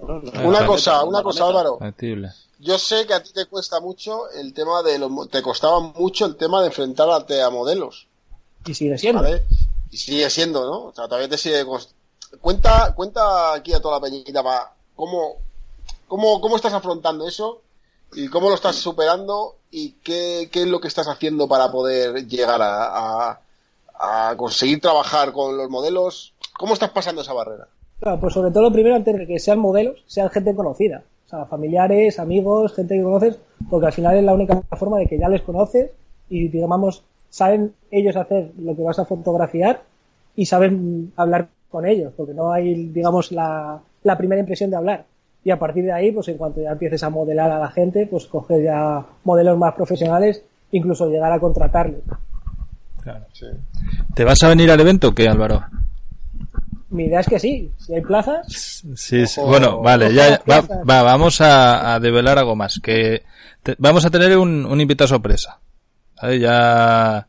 Una 0.44 0.66
cosa, 0.66 1.04
una 1.04 1.22
cosa 1.22 1.46
Álvaro. 1.46 1.78
Yo 2.60 2.78
sé 2.78 3.06
que 3.06 3.14
a 3.14 3.22
ti 3.22 3.30
te 3.32 3.46
cuesta 3.46 3.80
mucho 3.80 4.30
el 4.30 4.52
tema 4.52 4.82
de 4.82 4.98
los, 4.98 5.28
te 5.30 5.42
costaba 5.42 5.80
mucho 5.80 6.26
el 6.26 6.36
tema 6.36 6.60
de 6.60 6.68
enfrentarte 6.68 7.40
a 7.42 7.50
modelos. 7.50 8.06
Y 8.66 8.74
sigue 8.74 8.98
siendo. 8.98 9.22
¿Vale? 9.22 9.42
Y 9.90 9.96
sigue 9.96 10.28
siendo, 10.30 10.64
¿no? 10.64 10.84
O 10.86 10.92
sea, 10.94 11.06
todavía 11.06 11.28
te 11.28 11.38
sigue. 11.38 11.64
Cuenta, 12.40 12.94
cuenta 12.94 13.54
aquí 13.54 13.72
a 13.72 13.80
toda 13.80 13.96
la 13.96 14.02
peñita 14.02 14.42
cómo, 14.94 15.36
cómo, 16.06 16.40
cómo 16.40 16.56
estás 16.56 16.74
afrontando 16.74 17.26
eso 17.26 17.62
y 18.12 18.28
cómo 18.28 18.48
lo 18.48 18.54
estás 18.54 18.76
superando 18.76 19.56
y 19.70 19.92
qué, 20.02 20.48
qué 20.52 20.62
es 20.62 20.66
lo 20.66 20.80
que 20.80 20.88
estás 20.88 21.08
haciendo 21.08 21.48
para 21.48 21.70
poder 21.70 22.26
llegar 22.26 22.60
a, 22.60 23.30
a, 23.30 23.40
a, 23.98 24.36
conseguir 24.36 24.80
trabajar 24.80 25.32
con 25.32 25.56
los 25.56 25.70
modelos. 25.70 26.34
¿Cómo 26.58 26.74
estás 26.74 26.90
pasando 26.90 27.22
esa 27.22 27.32
barrera? 27.32 27.68
Claro, 28.00 28.20
pues 28.20 28.34
sobre 28.34 28.50
todo 28.50 28.64
lo 28.64 28.72
primero, 28.72 28.94
antes 28.94 29.16
de 29.16 29.26
que 29.26 29.38
sean 29.38 29.58
modelos, 29.58 30.02
sean 30.06 30.30
gente 30.30 30.54
conocida. 30.54 31.04
O 31.26 31.28
sea, 31.28 31.44
familiares, 31.46 32.18
amigos, 32.18 32.72
gente 32.74 32.96
que 32.96 33.02
conoces, 33.02 33.36
porque 33.68 33.86
al 33.86 33.92
final 33.92 34.16
es 34.16 34.24
la 34.24 34.34
única 34.34 34.62
forma 34.78 34.98
de 34.98 35.06
que 35.06 35.18
ya 35.18 35.28
les 35.28 35.42
conoces 35.42 35.90
y, 36.28 36.48
digamos, 36.48 37.02
saben 37.30 37.74
ellos 37.90 38.16
hacer 38.16 38.52
lo 38.58 38.74
que 38.74 38.82
vas 38.82 38.98
a 38.98 39.04
fotografiar 39.04 39.82
y 40.36 40.46
saben 40.46 41.12
hablar 41.16 41.48
con 41.70 41.86
ellos, 41.86 42.12
porque 42.16 42.34
no 42.34 42.52
hay, 42.52 42.86
digamos, 42.86 43.32
la, 43.32 43.80
la 44.02 44.18
primera 44.18 44.40
impresión 44.40 44.70
de 44.70 44.76
hablar. 44.76 45.04
Y 45.44 45.50
a 45.50 45.58
partir 45.58 45.84
de 45.84 45.92
ahí, 45.92 46.12
pues 46.12 46.28
en 46.28 46.36
cuanto 46.36 46.62
ya 46.62 46.72
empieces 46.72 47.02
a 47.02 47.10
modelar 47.10 47.50
a 47.50 47.58
la 47.58 47.70
gente, 47.70 48.06
pues 48.06 48.26
coges 48.26 48.62
ya 48.62 49.04
modelos 49.24 49.58
más 49.58 49.74
profesionales, 49.74 50.42
incluso 50.72 51.08
llegar 51.08 51.32
a 51.32 51.40
contratarles. 51.40 52.02
Claro. 53.02 53.26
Sí. 53.32 53.46
¿Te 54.14 54.24
vas 54.24 54.42
a 54.42 54.48
venir 54.48 54.70
al 54.70 54.80
evento 54.80 55.08
o 55.08 55.14
qué, 55.14 55.28
Álvaro? 55.28 55.64
Mi 56.90 57.04
idea 57.04 57.20
es 57.20 57.26
que 57.26 57.38
sí, 57.38 57.70
si 57.78 57.94
hay 57.94 58.00
plazas. 58.00 58.46
Sí, 58.94 59.26
sí. 59.26 59.40
bueno, 59.42 59.80
vale, 59.80 60.12
ya 60.12 60.40
va, 60.50 60.62
va, 60.62 61.02
vamos 61.02 61.40
a, 61.40 61.94
a, 61.94 62.00
develar 62.00 62.38
algo 62.38 62.56
más, 62.56 62.80
que 62.82 63.22
te, 63.62 63.76
vamos 63.78 64.06
a 64.06 64.10
tener 64.10 64.38
un, 64.38 64.64
un 64.64 64.80
invitado 64.80 65.08
sorpresa. 65.08 65.60
¿Vale? 66.20 66.38
Ya 66.38 67.28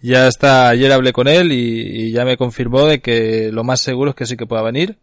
Ya 0.00 0.28
está, 0.28 0.68
ayer 0.68 0.92
hablé 0.92 1.12
con 1.12 1.26
él 1.26 1.52
y, 1.52 2.12
ya 2.12 2.24
me 2.24 2.36
confirmó 2.36 2.86
de 2.86 3.00
que 3.00 3.50
lo 3.52 3.64
más 3.64 3.80
seguro 3.80 4.10
es 4.10 4.16
que 4.16 4.26
sí 4.26 4.36
que 4.36 4.46
pueda 4.46 4.62
venir. 4.62 4.98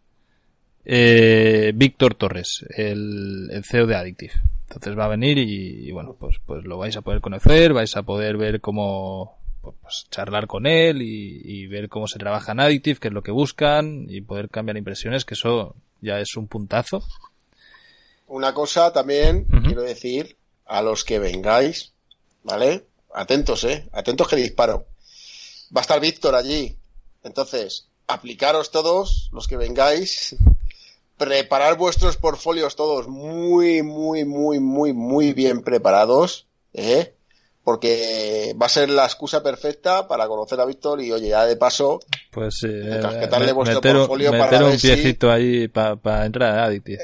Eh, 0.84 1.72
Víctor 1.74 2.14
Torres, 2.14 2.64
el, 2.70 3.50
CEO 3.64 3.86
de 3.86 3.96
Addictive. 3.96 4.32
Entonces 4.62 4.98
va 4.98 5.04
a 5.06 5.08
venir 5.08 5.38
y, 5.38 5.90
bueno, 5.90 6.16
pues, 6.18 6.36
pues 6.46 6.64
lo 6.64 6.78
vais 6.78 6.96
a 6.96 7.02
poder 7.02 7.20
conocer, 7.20 7.72
vais 7.72 7.96
a 7.96 8.04
poder 8.04 8.36
ver 8.36 8.60
cómo, 8.60 9.36
pues, 9.60 9.74
pues 9.82 10.06
charlar 10.10 10.46
con 10.46 10.66
él 10.66 11.02
y, 11.02 11.66
ver 11.66 11.88
cómo 11.88 12.06
se 12.08 12.18
trabaja 12.18 12.52
en 12.52 12.60
Addictive, 12.60 13.00
qué 13.00 13.08
es 13.08 13.14
lo 13.14 13.22
que 13.22 13.32
buscan 13.32 14.06
y 14.08 14.20
poder 14.22 14.48
cambiar 14.48 14.76
impresiones, 14.76 15.24
que 15.24 15.34
eso 15.34 15.74
ya 16.00 16.20
es 16.20 16.36
un 16.36 16.46
puntazo. 16.46 17.04
Una 18.28 18.54
cosa 18.54 18.92
también, 18.92 19.44
quiero 19.64 19.82
decir, 19.82 20.36
a 20.64 20.82
los 20.82 21.04
que 21.04 21.18
vengáis, 21.18 21.92
¿vale? 22.46 22.86
Atentos, 23.12 23.64
¿eh? 23.64 23.88
Atentos 23.92 24.28
que 24.28 24.36
disparo. 24.36 24.86
Va 25.76 25.80
a 25.80 25.82
estar 25.82 26.00
Víctor 26.00 26.34
allí. 26.34 26.78
Entonces, 27.24 27.88
aplicaros 28.06 28.70
todos, 28.70 29.28
los 29.32 29.48
que 29.48 29.56
vengáis, 29.56 30.36
preparar 31.18 31.76
vuestros 31.76 32.16
portfolios 32.16 32.76
todos 32.76 33.08
muy, 33.08 33.82
muy, 33.82 34.24
muy, 34.24 34.60
muy, 34.60 34.92
muy 34.92 35.32
bien 35.32 35.62
preparados, 35.62 36.46
¿eh? 36.72 37.14
Porque 37.64 38.54
va 38.60 38.66
a 38.66 38.68
ser 38.68 38.90
la 38.90 39.06
excusa 39.06 39.42
perfecta 39.42 40.06
para 40.06 40.28
conocer 40.28 40.60
a 40.60 40.66
Víctor 40.66 41.00
y, 41.00 41.10
oye, 41.10 41.30
ya 41.30 41.44
de 41.46 41.56
paso, 41.56 41.98
pues 42.30 42.62
eh, 42.62 43.00
vuestro 43.54 43.80
portfolio 43.80 44.30
para 44.30 44.64
un 44.64 44.78
piecito 44.78 45.32
ahí 45.32 45.66
para 45.66 46.26
entrar 46.26 46.60
a 46.60 46.66
Adictive. 46.66 47.02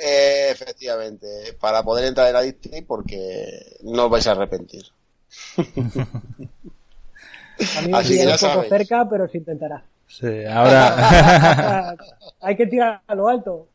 efectivamente, 0.53 1.57
para 1.59 1.83
poder 1.83 2.05
entrar 2.05 2.29
en 2.29 2.37
Adictive 2.37 2.83
porque 2.83 3.77
no 3.83 4.05
os 4.05 4.11
vais 4.11 4.27
a 4.29 4.33
arrepentir. 4.33 4.85
A 7.77 7.83
mí 7.83 7.93
Así 7.93 8.19
un 8.19 8.55
poco 8.55 8.69
cerca, 8.69 9.09
pero 9.09 9.29
se 9.29 9.39
intentará. 9.39 9.85
Sí, 10.09 10.45
ahora. 10.45 11.97
Hay 12.41 12.57
que 12.57 12.67
tirar 12.67 13.03
a 13.07 13.15
lo 13.15 13.29
alto. 13.29 13.69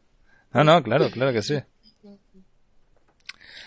No, 0.53 0.63
no, 0.63 0.83
claro, 0.83 1.09
claro 1.09 1.31
que 1.31 1.41
sí. 1.41 1.55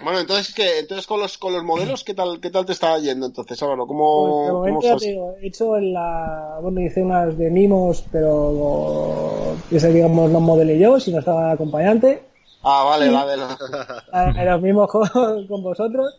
Bueno, 0.03 0.21
entonces, 0.21 0.55
¿qué? 0.55 0.79
Entonces 0.79 1.07
con 1.07 1.21
los, 1.21 1.37
con 1.37 1.53
los 1.53 1.63
modelos, 1.63 2.05
¿qué 2.05 2.15
tal, 2.15 2.41
qué 2.41 2.51
tal 2.51 2.65
te 2.65 2.73
está 2.73 2.99
yendo 2.99 3.27
entonces, 3.27 3.63
Álvaro? 3.63 3.87
¿Cómo, 3.87 4.63
pues 4.81 5.03
he 5.03 5.47
hecho 5.47 5.77
en 5.77 5.93
la, 5.93 6.59
bueno, 6.63 6.81
hice 6.81 7.03
unas 7.03 7.37
de 7.37 7.51
mimos, 7.51 8.05
pero 8.11 9.57
ese, 9.71 9.93
digamos, 9.93 10.31
no 10.31 10.41
modelé 10.41 10.79
yo, 10.79 10.99
sino 10.99 11.19
estaba 11.19 11.53
acompañante. 11.53 12.23
Ah, 12.63 12.85
vale, 12.85 13.11
vale. 13.11 14.45
Los 14.45 14.63
mismos 14.63 14.89
con, 14.91 15.47
con 15.47 15.63
vosotros. 15.63 16.19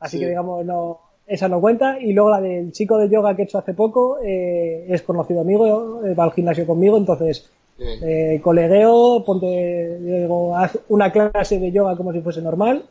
Así 0.00 0.18
que, 0.18 0.28
digamos, 0.28 0.64
no, 0.64 1.00
esa 1.28 1.48
no 1.48 1.60
cuenta. 1.60 1.98
Y 2.00 2.12
luego 2.12 2.30
la 2.30 2.40
del 2.40 2.72
chico 2.72 2.98
de 2.98 3.08
yoga 3.08 3.36
que 3.36 3.42
he 3.42 3.44
hecho 3.44 3.58
hace 3.58 3.74
poco, 3.74 4.18
eh, 4.24 4.86
es 4.88 5.02
conocido 5.02 5.42
amigo, 5.42 6.04
eh, 6.04 6.14
va 6.14 6.24
al 6.24 6.32
gimnasio 6.32 6.66
conmigo, 6.66 6.96
entonces, 6.96 7.48
eh, 7.78 8.40
colegueo, 8.42 9.22
ponte, 9.24 9.98
digo, 10.00 10.56
haz 10.56 10.78
una 10.88 11.12
clase 11.12 11.58
de 11.58 11.70
yoga 11.70 11.96
como 11.96 12.12
si 12.12 12.20
fuese 12.20 12.42
normal 12.42 12.84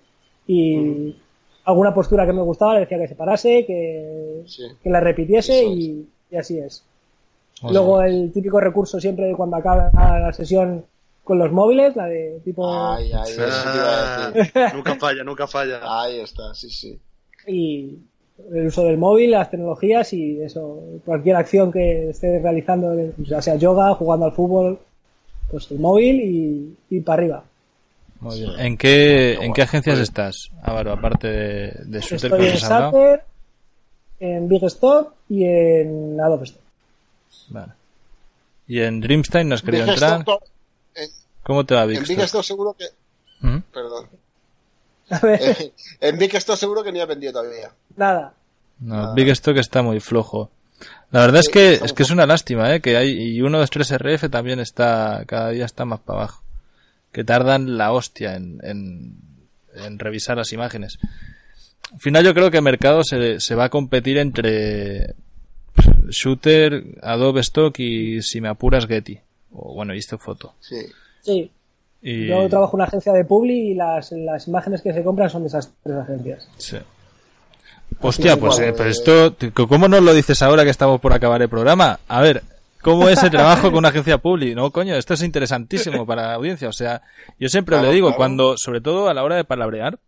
y 0.45 1.13
alguna 1.65 1.93
postura 1.93 2.25
que 2.25 2.31
me 2.31 2.41
gustaba 2.41 2.75
le 2.75 2.81
decía 2.81 2.97
que 2.97 3.09
se 3.09 3.15
parase, 3.15 3.65
que, 3.65 4.45
que 4.81 4.89
la 4.89 5.01
repitiese 5.01 5.65
y, 5.65 6.07
así 6.37 6.59
es. 6.59 6.85
Luego 7.63 8.01
el 8.01 8.31
típico 8.31 8.61
recurso 8.61 8.99
siempre 9.01 9.25
de 9.25 9.35
cuando 9.35 9.57
acaba 9.57 9.91
la 9.93 10.31
sesión 10.31 10.85
con 11.23 11.39
los 11.39 11.51
móviles, 11.51 11.95
la 11.95 12.05
de 12.05 12.39
tipo... 12.45 12.71
Ay, 12.71 13.11
ay, 13.11 13.33
nunca 14.73 14.95
falla, 14.95 15.23
nunca 15.25 15.47
falla. 15.47 15.81
Ahí 15.81 16.21
está, 16.21 16.53
sí, 16.53 16.69
sí. 16.69 16.97
Y 17.45 17.97
el 18.51 18.67
uso 18.67 18.83
del 18.83 18.97
móvil, 18.97 19.31
las 19.31 19.49
tecnologías 19.49 20.13
y 20.13 20.41
eso, 20.41 20.79
cualquier 21.05 21.35
acción 21.35 21.71
que 21.71 22.09
esté 22.09 22.39
realizando, 22.39 22.95
ya 23.17 23.41
sea 23.41 23.55
yoga, 23.55 23.93
jugando 23.95 24.25
al 24.25 24.33
fútbol, 24.33 24.79
pues 25.49 25.69
el 25.71 25.79
móvil 25.79 26.21
y, 26.21 26.77
y 26.89 27.01
para 27.01 27.21
arriba. 27.21 27.43
Muy 28.19 28.39
bien. 28.39 28.59
¿En 28.59 28.77
qué, 28.77 29.33
¿en 29.33 29.53
qué 29.53 29.61
agencias 29.61 29.99
estás, 29.99 30.51
Álvaro, 30.63 30.93
aparte 30.93 31.27
de, 31.27 31.71
de 31.85 31.99
Shooter 31.99 32.31
Estoy 32.31 32.47
en 32.47 32.57
Sater, 32.57 33.23
en 34.19 34.47
Big 34.47 34.63
Stop 34.63 35.13
y 35.29 35.43
en 35.43 36.19
Adobe 36.19 36.45
Store. 36.45 36.65
Vale. 37.49 37.73
¿Y 38.67 38.81
en 38.81 38.99
Dreamstein 38.99 39.47
no 39.47 39.55
has 39.55 39.61
querido 39.61 39.85
entrar? 39.85 40.25
¿Cómo 41.43 41.65
te 41.65 41.75
va 41.75 41.85
Big 41.85 41.99
En 41.99 42.03
Big 42.05 42.19
Stop 42.21 42.43
seguro 42.43 42.73
que... 42.73 42.85
¿Mm? 43.41 43.59
Perdón. 43.71 44.07
en 46.01 46.17
Big 46.17 46.35
Store 46.35 46.57
seguro 46.57 46.83
que 46.83 46.91
ni 46.91 46.99
ha 46.99 47.05
vendido 47.05 47.33
todavía. 47.33 47.71
Nada. 47.95 48.33
No, 48.79 49.13
Big 49.13 49.29
Stock 49.29 49.57
está 49.57 49.81
muy 49.81 49.99
flojo. 49.99 50.51
La 51.11 51.21
verdad 51.21 51.39
es 51.39 51.49
que 51.49 51.73
es 51.73 51.93
que 51.93 52.03
es 52.03 52.11
una 52.11 52.25
lástima, 52.25 52.75
¿eh? 52.75 52.81
Que 52.81 52.97
hay 52.97 53.09
y 53.11 53.41
uno 53.41 53.57
2 53.59 53.69
3 53.69 53.97
RF 53.97 54.29
también 54.29 54.59
está 54.59 55.23
cada 55.25 55.49
día 55.49 55.65
está 55.65 55.85
más 55.85 55.99
para 56.01 56.19
abajo. 56.19 56.43
Que 57.11 57.23
tardan 57.23 57.77
la 57.77 57.93
hostia 57.93 58.35
en, 58.35 58.59
en, 58.61 59.99
revisar 59.99 60.37
las 60.37 60.53
imágenes. 60.53 60.99
Al 61.91 61.99
final 61.99 62.25
yo 62.25 62.33
creo 62.33 62.51
que 62.51 62.57
el 62.57 62.63
mercado 62.63 63.03
se, 63.03 63.39
se 63.39 63.55
va 63.55 63.65
a 63.65 63.69
competir 63.69 64.17
entre 64.17 65.15
Shooter, 66.09 66.99
Adobe 67.01 67.41
Stock 67.41 67.79
y 67.79 68.21
si 68.21 68.41
me 68.41 68.49
apuras 68.49 68.85
Getty. 68.85 69.19
O 69.53 69.73
bueno, 69.73 69.95
y 69.95 69.99
esta 69.99 70.17
foto. 70.17 70.53
Sí. 70.59 70.85
Sí. 71.21 71.51
Yo 72.01 72.47
trabajo 72.49 72.75
en 72.75 72.81
una 72.81 72.85
agencia 72.85 73.11
de 73.11 73.25
Publi 73.25 73.71
y 73.71 73.73
las, 73.73 74.11
las 74.11 74.47
imágenes 74.47 74.81
que 74.81 74.93
se 74.93 75.03
compran 75.03 75.29
son 75.29 75.41
de 75.43 75.47
esas 75.47 75.73
tres 75.83 75.97
agencias. 75.97 76.49
Sí. 76.57 76.77
Hostia, 77.99 78.37
pues, 78.37 78.59
eh, 78.59 78.73
pero 78.75 78.89
esto, 78.89 79.35
¿cómo 79.67 79.87
nos 79.87 80.03
lo 80.03 80.13
dices 80.13 80.41
ahora 80.41 80.63
que 80.63 80.69
estamos 80.69 80.99
por 80.99 81.13
acabar 81.13 81.41
el 81.41 81.49
programa? 81.49 81.99
A 82.07 82.21
ver, 82.21 82.43
¿cómo 82.81 83.09
es 83.09 83.23
el 83.23 83.31
trabajo 83.31 83.69
con 83.69 83.79
una 83.79 83.89
agencia 83.89 84.19
Publi? 84.19 84.53
No, 84.53 84.71
coño, 84.71 84.95
esto 84.95 85.15
es 85.15 85.23
interesantísimo 85.23 86.05
para 86.05 86.27
la 86.27 86.33
audiencia. 86.35 86.69
O 86.69 86.73
sea, 86.73 87.01
yo 87.39 87.49
siempre 87.49 87.81
le 87.81 87.91
digo, 87.91 88.15
cuando, 88.15 88.57
sobre 88.57 88.81
todo 88.81 89.09
a 89.09 89.13
la 89.13 89.23
hora 89.23 89.35
de 89.35 89.45
palabrear, 89.45 89.99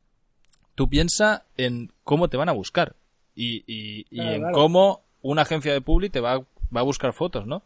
tú 0.75 0.89
piensa 0.89 1.45
en 1.58 1.91
cómo 2.04 2.28
te 2.30 2.38
van 2.38 2.49
a 2.49 2.54
buscar 2.54 2.95
y, 3.36 3.63
y, 3.65 4.06
en 4.12 4.52
cómo 4.52 5.02
una 5.21 5.41
agencia 5.41 5.73
de 5.73 5.82
Publi 5.82 6.10
te 6.10 6.19
va, 6.19 6.38
va 6.38 6.82
a 6.82 6.84
buscar 6.84 7.13
fotos, 7.13 7.47
¿no? 7.47 7.63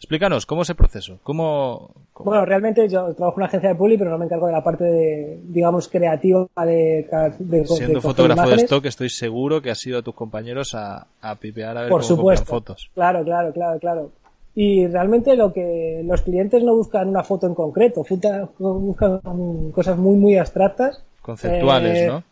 Explícanos, 0.00 0.46
¿cómo 0.46 0.62
es 0.62 0.70
el 0.70 0.76
proceso? 0.76 1.18
¿Cómo, 1.22 1.90
Bueno, 2.14 2.46
realmente 2.46 2.88
yo 2.88 3.12
trabajo 3.14 3.36
en 3.36 3.42
una 3.42 3.46
agencia 3.48 3.68
de 3.68 3.74
publi, 3.74 3.98
pero 3.98 4.10
no 4.10 4.16
me 4.16 4.24
encargo 4.24 4.46
de 4.46 4.52
la 4.52 4.64
parte, 4.64 4.84
de, 4.84 5.40
digamos, 5.44 5.88
creativa 5.88 6.48
de... 6.56 7.06
de 7.38 7.66
Siendo 7.66 8.00
fotógrafo 8.00 8.48
de 8.48 8.56
stock, 8.56 8.86
estoy 8.86 9.10
seguro 9.10 9.60
que 9.60 9.70
has 9.70 9.86
ido 9.86 9.98
a 9.98 10.02
tus 10.02 10.14
compañeros 10.14 10.74
a, 10.74 11.06
a 11.20 11.34
pipear 11.36 11.76
a 11.76 11.82
ver 11.82 11.90
Por 11.90 12.00
cómo 12.00 12.16
supuesto. 12.16 12.46
fotos. 12.46 12.90
Claro, 12.94 13.22
claro, 13.24 13.52
claro, 13.52 13.78
claro. 13.78 14.12
Y 14.54 14.86
realmente 14.86 15.36
lo 15.36 15.52
que 15.52 16.00
los 16.02 16.22
clientes 16.22 16.62
no 16.64 16.74
buscan 16.74 17.10
una 17.10 17.22
foto 17.22 17.46
en 17.46 17.54
concreto, 17.54 18.02
buscan 18.58 19.20
cosas 19.72 19.98
muy, 19.98 20.16
muy 20.16 20.38
abstractas. 20.38 21.04
Conceptuales, 21.20 21.98
eh, 21.98 22.06
¿no? 22.08 22.24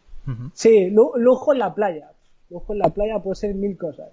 Sí, 0.54 0.88
lujo 0.90 1.52
en 1.52 1.58
la 1.58 1.74
playa. 1.74 2.12
Lujo 2.48 2.72
en 2.72 2.78
la 2.78 2.88
playa 2.88 3.18
puede 3.18 3.36
ser 3.36 3.54
mil 3.54 3.76
cosas 3.76 4.08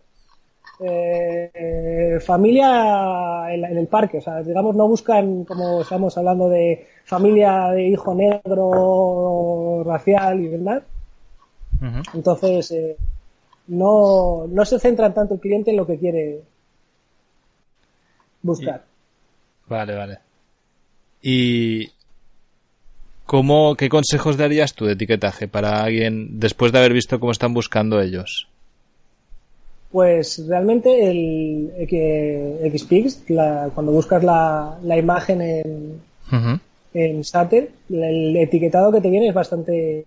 eh, 0.80 2.20
familia 2.26 3.54
en, 3.54 3.78
el 3.78 3.88
parque, 3.88 4.18
o 4.18 4.22
sea, 4.22 4.42
digamos, 4.42 4.76
no 4.76 4.88
buscan, 4.88 5.46
como 5.46 5.82
estamos 5.82 6.18
hablando 6.18 6.50
de 6.50 6.88
familia 7.06 7.72
de 7.72 7.88
hijo 7.88 8.14
negro, 8.14 9.84
racial 9.86 10.42
y 10.42 10.48
demás. 10.48 10.84
Entonces, 12.14 12.72
eh, 12.72 12.98
no, 13.68 14.48
no 14.48 14.66
se 14.66 14.80
centran 14.80 15.14
tanto 15.14 15.36
el 15.36 15.40
cliente 15.40 15.72
en 15.72 15.78
lo 15.78 15.86
que 15.86 16.00
quiere 16.00 16.42
buscar. 18.42 18.84
Vale, 19.68 19.96
vale. 19.96 20.20
¿Y 21.22 21.90
cómo, 23.26 23.76
qué 23.76 23.90
consejos 23.90 24.38
darías 24.38 24.74
tú 24.74 24.86
de 24.86 24.94
etiquetaje 24.94 25.48
para 25.48 25.84
alguien 25.84 26.40
después 26.40 26.72
de 26.72 26.80
haber 26.80 26.94
visto 26.94 27.20
cómo 27.20 27.32
están 27.32 27.54
buscando 27.54 28.00
ellos? 28.02 28.48
Pues 29.96 30.46
realmente 30.46 31.10
el 31.10 31.72
XPix, 32.78 33.24
cuando 33.74 33.94
buscas 33.94 34.22
la, 34.26 34.98
imagen 34.98 35.42
en, 35.42 36.02
en 36.94 37.24
Sater, 37.24 37.70
el 37.90 38.36
etiquetado 38.36 38.92
que 38.92 39.00
te 39.00 39.10
viene 39.10 39.30
es 39.30 39.34
bastante 39.34 40.06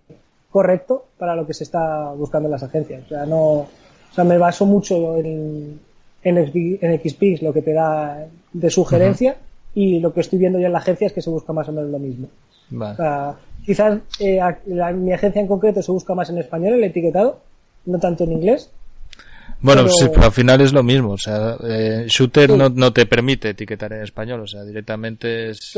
correcto 0.51 1.05
para 1.17 1.35
lo 1.35 1.47
que 1.47 1.55
se 1.55 1.63
está 1.63 2.11
buscando 2.11 2.45
en 2.45 2.51
las 2.51 2.61
agencias. 2.61 3.01
O 3.05 3.09
sea, 3.09 3.25
no, 3.25 3.41
o 3.41 3.67
sea, 4.13 4.23
me 4.25 4.37
baso 4.37 4.67
mucho 4.67 5.17
en, 5.17 5.79
en, 6.21 6.99
XPix, 7.03 7.41
lo 7.41 7.51
que 7.51 7.63
te 7.63 7.73
da 7.73 8.27
de 8.53 8.69
sugerencia, 8.69 9.37
y 9.73 10.01
lo 10.01 10.13
que 10.13 10.19
estoy 10.19 10.37
viendo 10.37 10.59
ya 10.59 10.67
en 10.67 10.73
la 10.73 10.79
agencia 10.85 11.07
es 11.07 11.13
que 11.13 11.23
se 11.23 11.31
busca 11.31 11.51
más 11.51 11.67
o 11.67 11.71
menos 11.71 11.89
lo 11.89 11.97
mismo. 11.97 12.27
quizás 13.65 14.01
eh, 14.19 14.39
mi 14.67 15.13
agencia 15.13 15.41
en 15.41 15.47
concreto 15.47 15.81
se 15.81 15.91
busca 15.91 16.13
más 16.13 16.29
en 16.29 16.37
español 16.37 16.75
el 16.75 16.83
etiquetado, 16.83 17.39
no 17.87 17.97
tanto 17.97 18.25
en 18.25 18.33
inglés, 18.33 18.69
bueno, 19.61 19.87
sí, 19.89 20.07
pero 20.09 20.25
al 20.25 20.31
final 20.31 20.61
es 20.61 20.73
lo 20.73 20.83
mismo. 20.83 21.11
O 21.11 21.17
sea, 21.17 21.57
eh, 21.63 22.05
Shooter 22.07 22.49
no, 22.51 22.69
no, 22.69 22.93
te 22.93 23.05
permite 23.05 23.49
etiquetar 23.49 23.93
en 23.93 24.03
español. 24.03 24.41
O 24.41 24.47
sea, 24.47 24.63
directamente 24.63 25.51
es, 25.51 25.75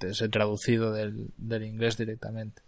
es 0.00 0.20
el 0.20 0.30
traducido 0.30 0.92
del, 0.92 1.28
del 1.36 1.64
inglés 1.64 1.96
directamente. 1.96 2.62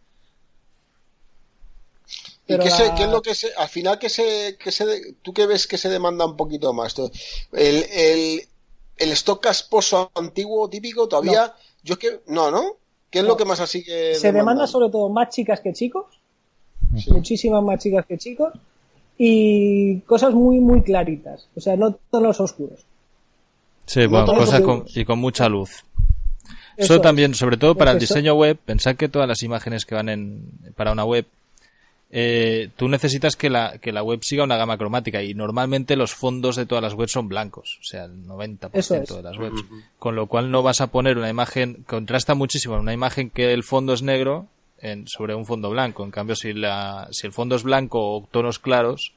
¿Y 2.47 2.59
qué, 2.59 2.69
es 2.69 3.09
lo 3.09 3.23
que 3.23 3.35
se, 3.35 3.55
al 3.57 3.69
final 3.69 3.99
que 3.99 4.09
se, 4.09 4.57
que 4.59 4.73
se, 4.73 5.15
tú 5.23 5.33
qué 5.33 5.47
ves 5.47 5.67
que 5.67 5.79
se 5.79 5.89
demanda 5.89 6.27
un 6.27 6.37
poquito 6.37 6.73
más? 6.73 6.95
El, 7.53 7.85
el, 7.93 8.43
el 8.97 9.13
stock 9.13 9.43
casposo 9.43 10.11
antiguo 10.15 10.69
típico 10.69 11.09
todavía, 11.09 11.55
yo 11.83 11.95
es 11.95 11.99
que, 11.99 12.21
no, 12.27 12.51
¿no? 12.51 12.77
¿Qué 13.11 13.21
es 13.21 13.25
lo 13.25 13.37
que 13.37 13.45
más 13.45 13.61
así 13.61 13.85
que... 13.85 14.15
Se 14.15 14.33
demanda 14.33 14.67
sobre 14.67 14.91
todo 14.91 15.09
más 15.09 15.29
chicas 15.29 15.61
que 15.61 15.73
chicos, 15.73 16.07
muchísimas 17.09 17.63
más 17.63 17.83
chicas 17.83 18.07
que 18.07 18.19
chicos, 18.19 18.53
y 19.19 20.01
cosas 20.01 20.35
muy, 20.35 20.59
muy 20.61 20.83
claritas, 20.83 21.49
o 21.55 21.61
sea, 21.61 21.77
no 21.77 21.99
tonos 22.11 22.41
oscuros. 22.41 22.81
Sí, 23.87 24.07
bueno, 24.07 24.27
cosas 24.27 24.61
con, 24.61 24.85
y 24.95 25.05
con 25.05 25.19
mucha 25.19 25.49
luz. 25.49 25.85
Eso, 26.77 27.01
también, 27.01 27.35
sobre 27.35 27.57
todo 27.57 27.75
para 27.75 27.93
el 27.93 27.99
diseño 27.99 28.35
web, 28.35 28.59
pensad 28.65 28.97
que 28.97 29.09
todas 29.09 29.29
las 29.29 29.43
imágenes 29.43 29.85
que 29.85 29.95
van 29.95 30.09
en, 30.09 30.43
para 30.75 30.93
una 30.93 31.05
web, 31.05 31.27
eh, 32.11 32.71
tú 32.77 32.89
necesitas 32.89 33.37
que 33.37 33.51
la, 33.51 33.79
que 33.79 33.93
la 33.93 34.03
web 34.03 34.21
siga 34.23 34.45
una 34.45 34.57
gama 34.57 34.79
cromática 34.79 35.23
y 35.23 35.35
normalmente 35.35 35.97
los 35.97 36.15
fondos 36.15 36.57
de 36.57 36.67
todas 36.67 36.83
las 36.83 36.95
webs 36.95 37.13
son 37.13 37.29
blancos, 37.29 37.79
o 37.81 37.85
sea, 37.85 38.05
el 38.05 38.27
90% 38.27 39.17
de 39.17 39.23
las 39.23 39.37
webs. 39.37 39.63
Con 39.99 40.17
lo 40.17 40.27
cual 40.27 40.51
no 40.51 40.63
vas 40.63 40.81
a 40.81 40.89
poner 40.89 41.19
una 41.19 41.29
imagen, 41.29 41.85
contrasta 41.87 42.35
muchísimo 42.35 42.77
una 42.77 42.95
imagen 42.95 43.31
que 43.31 43.53
el 43.53 43.63
fondo 43.63 43.93
es 43.93 44.03
negro 44.03 44.47
en, 44.83 45.07
sobre 45.07 45.35
un 45.35 45.47
fondo 45.47 45.71
blanco. 45.71 46.05
En 46.05 46.11
cambio, 46.11 46.37
si, 46.37 46.53
la, 46.53 47.09
si 47.11 47.27
el 47.27 47.33
fondo 47.33 47.57
es 47.57 47.63
blanco 47.63 48.17
o 48.17 48.27
tonos 48.31 48.59
claros, 48.59 49.15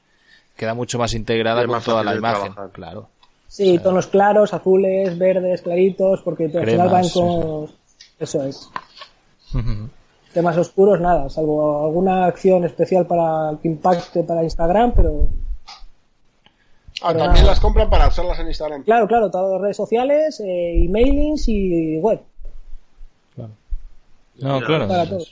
queda 0.56 0.72
mucho 0.72 0.98
más 0.98 1.12
integrada 1.12 1.66
con 1.66 1.82
toda 1.82 2.02
la 2.02 2.14
imagen. 2.14 2.54
Claro. 2.72 3.08
Sí, 3.48 3.78
tonos 3.78 4.06
claros, 4.06 4.54
azules, 4.54 5.18
verdes, 5.18 5.62
claritos, 5.62 6.22
porque 6.22 6.44
al 6.44 6.66
final 6.66 6.88
van 6.88 7.08
con... 7.08 7.70
Eso 8.18 8.44
es. 8.44 8.70
Temas 10.32 10.56
oscuros, 10.56 11.00
nada, 11.00 11.28
salvo 11.30 11.86
alguna 11.86 12.26
acción 12.26 12.64
especial 12.64 13.06
para 13.06 13.58
que 13.60 13.68
impacte 13.68 14.22
para 14.22 14.42
Instagram, 14.42 14.92
pero... 14.94 15.28
Ah, 17.02 17.14
también 17.14 17.46
las 17.46 17.60
compran 17.60 17.90
para 17.90 18.08
usarlas 18.08 18.38
en 18.40 18.48
Instagram. 18.48 18.82
Claro, 18.82 19.06
claro, 19.06 19.30
todas 19.30 19.60
redes 19.60 19.76
sociales, 19.76 20.40
eh, 20.40 20.84
emailings 20.84 21.48
y 21.48 21.98
web. 21.98 22.20
Claro. 23.34 23.50
No, 24.36 24.60
claro. 24.60 24.88
Para 24.88 25.02
El 25.02 25.26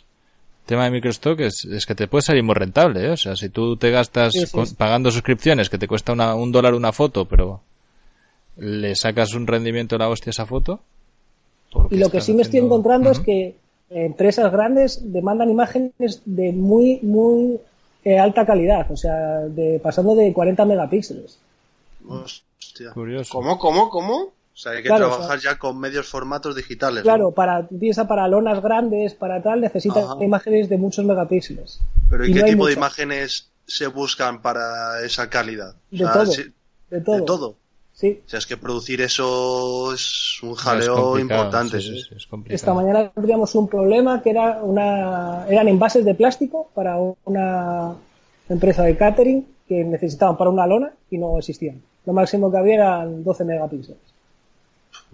tema 0.66 0.85
de 0.85 0.90
microstock 0.90 1.40
es, 1.40 1.64
es, 1.64 1.87
que 1.87 1.94
te 1.94 2.09
puede 2.09 2.22
salir 2.22 2.42
muy 2.42 2.55
rentable, 2.55 3.07
¿eh? 3.07 3.11
O 3.11 3.16
sea, 3.16 3.37
si 3.37 3.48
tú 3.48 3.77
te 3.77 3.90
gastas 3.90 4.33
pagando 4.77 5.11
suscripciones 5.11 5.68
que 5.68 5.79
te 5.79 5.88
cuesta 5.88 6.12
un 6.35 6.53
dólar 6.53 6.74
una 6.74 6.92
foto, 6.92 7.27
pero 7.27 7.61
le 8.57 8.94
sacas 8.94 9.35
un 9.35 9.46
rendimiento 9.46 9.96
a 9.96 9.98
la 9.98 10.09
hostia 10.09 10.31
esa 10.31 10.46
foto. 10.46 10.81
Y 11.90 11.96
lo 11.96 12.09
que 12.11 12.20
sí 12.20 12.33
me 12.33 12.42
estoy 12.42 12.61
encontrando 12.61 13.11
es 13.11 13.20
que 13.20 13.57
empresas 13.90 14.50
grandes 14.50 15.12
demandan 15.12 15.50
imágenes 15.50 16.22
de 16.24 16.53
muy, 16.53 17.00
muy 17.03 17.59
eh, 18.05 18.18
alta 18.18 18.46
calidad, 18.46 18.90
o 18.90 18.96
sea, 18.96 19.40
de 19.40 19.81
pasando 19.83 20.14
de 20.14 20.33
40 20.33 20.64
megapíxeles. 20.64 21.38
Hostia. 22.09 22.92
Curioso. 22.92 23.33
¿Cómo, 23.33 23.59
cómo, 23.59 23.88
cómo? 23.88 24.33
O 24.55 24.57
sea, 24.57 24.73
hay 24.73 24.85
que 24.85 24.88
trabajar 24.88 25.40
ya 25.40 25.59
con 25.59 25.81
medios 25.81 26.09
formatos 26.09 26.55
digitales. 26.55 27.03
Claro, 27.03 27.33
para 27.33 27.67
piensa 27.67 28.07
para 28.07 28.29
lonas 28.29 28.62
grandes, 28.62 29.12
para 29.12 29.43
tal, 29.43 29.61
necesita 29.61 30.17
imágenes 30.21 30.69
de 30.69 30.79
muchos 30.79 31.05
megapíxeles. 31.05 31.81
Pero 32.09 32.25
¿y, 32.25 32.33
qué 32.33 32.45
tipo 32.45 32.69
de 32.69 32.75
imágenes 32.75 33.51
se 33.67 33.88
buscan 33.88 34.43
para 34.43 35.05
esa 35.05 35.29
calidad? 35.29 35.75
De, 35.90 36.05
todo, 36.05 36.25
de 36.90 37.01
todo. 37.01 37.17
De 37.17 37.23
todo. 37.23 37.57
Sí. 37.95 38.21
O 38.25 38.29
sea, 38.29 38.38
es 38.38 38.47
que 38.47 38.57
producir 38.57 39.01
eso 39.01 39.93
es 39.93 40.40
un 40.43 40.55
jaleo 40.55 41.19
importante. 41.19 41.79
Esta 42.49 42.75
mañana 42.75 43.11
tendríamos 43.11 43.55
un 43.57 43.69
problema 43.69 44.23
que 44.23 44.31
era 44.31 44.62
una, 44.62 45.47
eran 45.49 45.67
envases 45.67 46.05
de 46.05 46.14
plástico 46.14 46.71
para 46.75 46.97
una 47.25 47.95
empresa 48.49 48.85
de 48.85 48.97
catering 48.97 49.47
que 49.67 49.83
necesitaban 49.83 50.37
para 50.37 50.51
una 50.51 50.67
lona 50.67 50.93
y 51.11 51.19
no 51.19 51.38
existían. 51.38 51.83
Lo 52.07 52.12
máximo 52.12 52.53
que 52.53 52.59
había 52.59 52.75
eran 52.75 53.25
12 53.25 53.45
megapíxeles. 53.45 54.13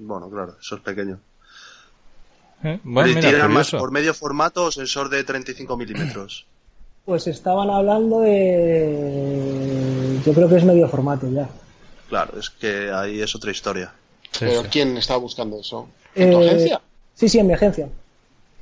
Bueno, 0.00 0.30
claro, 0.30 0.56
eso 0.60 0.76
es 0.76 0.80
pequeño. 0.80 1.20
¿Eh? 2.64 2.80
Bueno, 2.82 3.48
más 3.48 3.70
por 3.70 3.90
medio 3.90 4.14
formato 4.14 4.64
o 4.64 4.72
sensor 4.72 5.08
de 5.10 5.24
35 5.24 5.76
milímetros? 5.76 6.46
Pues 7.04 7.26
estaban 7.26 7.68
hablando 7.70 8.20
de. 8.20 9.40
Yo 10.24 10.32
creo 10.32 10.48
que 10.48 10.56
es 10.56 10.64
medio 10.64 10.88
formato 10.88 11.28
ya. 11.30 11.48
Claro, 12.08 12.38
es 12.38 12.48
que 12.50 12.90
ahí 12.90 13.20
es 13.20 13.34
otra 13.34 13.50
historia. 13.50 13.92
¿Pero 14.38 14.62
quién 14.70 14.96
está 14.96 15.16
buscando 15.16 15.60
eso? 15.60 15.88
¿En 16.14 16.30
tu 16.30 16.40
eh, 16.40 16.46
agencia? 16.48 16.80
Sí, 17.14 17.28
sí, 17.28 17.38
en 17.38 17.46
mi 17.46 17.52
agencia. 17.54 17.88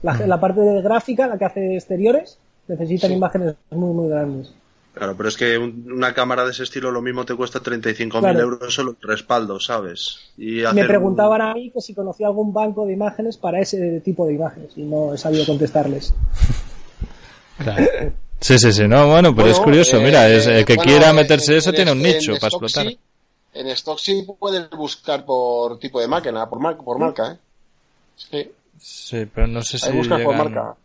La, 0.02 0.14
mm. 0.14 0.26
la, 0.26 0.40
parte 0.40 0.60
de 0.60 0.82
gráfica, 0.82 1.26
la 1.26 1.36
que 1.38 1.44
hace 1.44 1.74
exteriores, 1.74 2.38
necesitan 2.68 3.12
imágenes 3.12 3.54
muy, 3.70 3.94
muy 3.94 4.08
grandes. 4.08 4.52
Claro, 4.98 5.16
pero 5.16 5.28
es 5.28 5.36
que 5.36 5.56
una 5.56 6.12
cámara 6.12 6.44
de 6.44 6.50
ese 6.50 6.64
estilo 6.64 6.90
lo 6.90 7.00
mismo 7.00 7.24
te 7.24 7.36
cuesta 7.36 7.60
35.000 7.60 8.40
euros 8.40 8.74
solo 8.74 8.96
el 9.00 9.08
respaldo, 9.08 9.60
¿sabes? 9.60 10.32
Y 10.36 10.62
Me 10.74 10.84
preguntaban 10.84 11.40
a 11.40 11.54
mí 11.54 11.70
que 11.70 11.80
si 11.80 11.94
conocía 11.94 12.26
algún 12.26 12.52
banco 12.52 12.84
de 12.84 12.94
imágenes 12.94 13.36
para 13.36 13.60
ese 13.60 14.00
tipo 14.00 14.26
de 14.26 14.34
imágenes 14.34 14.72
y 14.74 14.82
no 14.82 15.14
he 15.14 15.18
sabido 15.18 15.46
contestarles. 15.46 16.12
Claro. 17.58 17.84
Sí, 18.40 18.56
sí, 18.56 18.72
sí, 18.72 18.86
no, 18.86 19.08
bueno, 19.08 19.34
pero 19.34 19.48
es 19.48 19.58
curioso, 19.58 19.96
eh, 19.98 20.04
mira, 20.04 20.28
es, 20.28 20.46
el 20.46 20.64
que 20.64 20.76
quiera 20.76 21.12
meterse 21.12 21.56
eso 21.56 21.72
tiene 21.72 21.90
un 21.90 22.00
nicho 22.00 22.34
para 22.34 22.46
explotar. 22.46 22.86
En 23.52 23.66
stock 23.70 23.98
sí 23.98 24.24
puedes 24.38 24.70
buscar 24.70 25.24
por 25.24 25.80
tipo 25.80 26.00
de 26.00 26.06
máquina, 26.06 26.48
por, 26.48 26.60
marca, 26.60 26.82
por 26.82 27.00
marca, 27.00 27.32
¿eh? 27.32 27.36
Sí. 28.14 28.52
Sí, 28.78 29.26
pero 29.34 29.48
no 29.48 29.60
sé 29.62 29.76
si. 29.76 29.90
buscas 29.90 30.20
por 30.20 30.36
marca. 30.36 30.76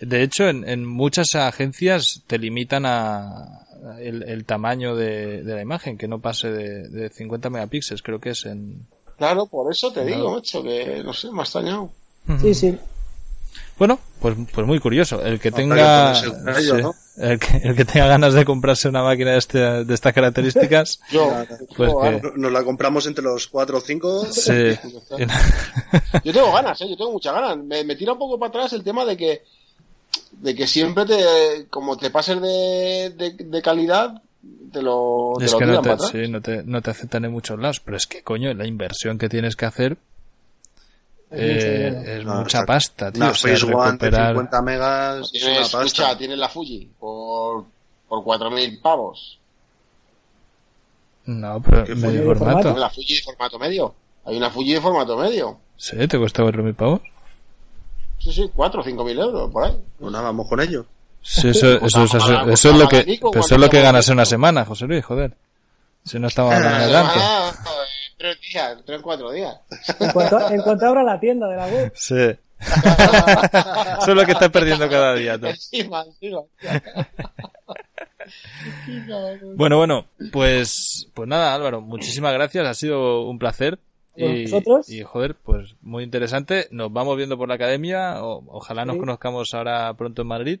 De 0.00 0.22
hecho, 0.22 0.48
en, 0.48 0.84
muchas 0.84 1.34
agencias 1.34 2.22
te 2.26 2.38
limitan 2.38 2.86
a 2.86 3.66
el, 4.00 4.44
tamaño 4.44 4.94
de, 4.94 5.42
la 5.44 5.62
imagen, 5.62 5.98
que 5.98 6.08
no 6.08 6.20
pase 6.20 6.50
de, 6.50 7.08
50 7.10 7.50
megapíxeles, 7.50 8.02
creo 8.02 8.20
que 8.20 8.30
es 8.30 8.46
en. 8.46 8.86
Claro, 9.16 9.46
por 9.46 9.70
eso 9.72 9.92
te 9.92 10.04
digo, 10.04 10.32
macho, 10.32 10.62
que 10.62 11.02
no 11.04 11.12
sé, 11.12 11.30
me 11.32 11.40
ha 11.40 11.42
extrañado. 11.42 11.90
Sí, 12.40 12.54
sí. 12.54 12.78
Bueno, 13.78 13.98
pues, 14.20 14.36
pues 14.52 14.66
muy 14.66 14.80
curioso. 14.80 15.22
El 15.22 15.40
que 15.40 15.52
tenga 15.52 16.12
el, 17.16 17.38
que, 17.38 17.84
tenga 17.84 18.06
ganas 18.08 18.34
de 18.34 18.44
comprarse 18.44 18.88
una 18.88 19.02
máquina 19.02 19.32
de, 19.32 19.38
este, 19.38 19.58
de 19.84 19.94
estas 19.94 20.12
características, 20.12 21.00
yo, 21.10 21.32
pues 21.76 21.92
nos 22.36 22.52
la 22.52 22.64
compramos 22.64 23.06
entre 23.06 23.24
los 23.24 23.46
4 23.46 23.78
o 23.78 23.80
5. 23.80 24.26
Sí. 24.32 24.52
yo 26.24 26.32
tengo 26.32 26.52
ganas, 26.52 26.80
¿eh? 26.80 26.88
yo 26.88 26.96
tengo 26.96 27.12
muchas 27.12 27.34
ganas. 27.34 27.56
Me, 27.58 27.84
me 27.84 27.96
tira 27.96 28.12
un 28.12 28.18
poco 28.18 28.38
para 28.38 28.50
atrás 28.50 28.72
el 28.72 28.82
tema 28.82 29.04
de 29.04 29.16
que 29.16 29.42
de 30.32 30.54
que 30.54 30.66
siempre 30.66 31.04
te 31.04 31.66
como 31.70 31.96
te 31.96 32.10
pases 32.10 32.40
de, 32.40 33.10
de, 33.10 33.62
calidad 33.62 34.22
te 34.72 34.82
lo, 34.82 35.34
es 35.40 35.54
que 35.54 35.66
no 35.66 35.80
te, 35.80 35.98
sí, 35.98 36.28
no 36.28 36.40
te, 36.40 36.62
no 36.62 36.80
te 36.82 36.90
aceptan 36.90 37.24
en 37.24 37.32
muchos 37.32 37.58
lados 37.58 37.80
pero 37.80 37.96
es 37.96 38.06
que 38.06 38.22
coño 38.22 38.52
la 38.54 38.66
inversión 38.66 39.18
que 39.18 39.28
tienes 39.28 39.56
que 39.56 39.66
hacer 39.66 39.98
es, 41.30 42.24
mucha 42.24 42.60
eh, 42.60 42.66
pasta, 42.66 43.12
tío. 43.12 43.22
Una 43.22 43.32
recuperar... 43.32 44.28
50 44.28 44.62
megas. 44.62 45.30
Tienes, 45.30 45.74
escucha, 45.74 46.16
tienes 46.16 46.38
la 46.38 46.48
Fuji 46.48 46.90
por, 46.98 47.66
por 48.08 48.24
4.000 48.24 48.80
pavos. 48.80 49.38
No, 51.26 51.60
pero 51.60 51.84
medio 51.96 52.24
formato. 52.24 52.76
La 52.76 52.88
Fuji 52.88 53.16
de 53.16 53.22
formato 53.22 53.58
medio. 53.58 53.94
Hay 54.24 54.36
una 54.36 54.50
Fuji 54.50 54.72
de 54.72 54.80
formato 54.80 55.18
medio. 55.18 55.58
¿Sí? 55.76 55.96
¿Te 56.08 56.18
cuesta 56.18 56.42
4.000 56.42 56.74
pavos? 56.74 57.00
Sí, 58.18 58.32
sí, 58.32 58.50
4 58.54 58.80
o 58.80 58.84
5.000 58.84 59.20
euros, 59.20 59.50
por 59.52 59.64
ahí. 59.64 59.76
Pues 59.98 60.12
nada, 60.12 60.24
vamos 60.24 60.48
con 60.48 60.60
ello. 60.60 60.86
Sí, 61.22 61.48
eso, 61.48 61.72
eso, 61.72 62.04
eso, 62.04 62.18
eso, 62.48 62.70
es 62.70 62.76
lo 62.76 62.88
que, 62.88 62.98
eso 62.98 63.54
es 63.54 63.60
lo 63.60 63.68
que 63.68 63.80
ganas 63.80 64.08
en 64.08 64.14
una 64.14 64.24
semana, 64.24 64.64
José 64.64 64.86
Luis, 64.86 65.04
joder. 65.04 65.34
Si 66.04 66.18
no 66.18 66.28
estamos 66.28 66.54
hablando 66.54 66.76
adelante 66.78 67.18
tres 68.18 68.38
días, 68.40 68.78
tres, 68.84 69.00
cuatro 69.00 69.30
días. 69.30 69.56
En 70.00 70.10
cuanto, 70.10 70.50
en 70.50 70.60
cuanto 70.60 70.86
abra 70.86 71.02
la 71.02 71.18
tienda 71.20 71.48
de 71.48 71.56
la 71.56 71.66
web. 71.66 71.92
Sí. 71.94 72.14
Eso 72.60 74.08
es 74.08 74.14
lo 74.14 74.26
que 74.26 74.32
estás 74.32 74.50
perdiendo 74.50 74.88
cada 74.90 75.14
día. 75.14 75.38
bueno, 79.54 79.76
bueno, 79.78 80.06
pues, 80.32 81.08
pues 81.14 81.28
nada, 81.28 81.54
Álvaro, 81.54 81.80
muchísimas 81.80 82.32
gracias, 82.34 82.66
ha 82.66 82.74
sido 82.74 83.22
un 83.22 83.38
placer. 83.38 83.78
Y, 84.18 84.46
y, 84.88 85.02
joder, 85.04 85.36
pues 85.36 85.76
muy 85.80 86.02
interesante. 86.02 86.66
Nos 86.72 86.92
vamos 86.92 87.16
viendo 87.16 87.38
por 87.38 87.48
la 87.48 87.54
academia. 87.54 88.20
ojalá 88.22 88.84
nos 88.84 88.96
conozcamos 88.96 89.54
ahora 89.54 89.94
pronto 89.94 90.22
en 90.22 90.28
Madrid. 90.28 90.60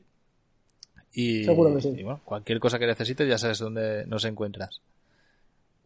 Y, 1.12 1.44
Seguro 1.44 1.74
que 1.74 1.82
sí. 1.82 1.94
y 1.96 2.02
bueno, 2.04 2.20
cualquier 2.24 2.60
cosa 2.60 2.78
que 2.78 2.86
necesites 2.86 3.28
ya 3.28 3.38
sabes 3.38 3.58
dónde 3.58 4.06
nos 4.06 4.24
encuentras. 4.24 4.80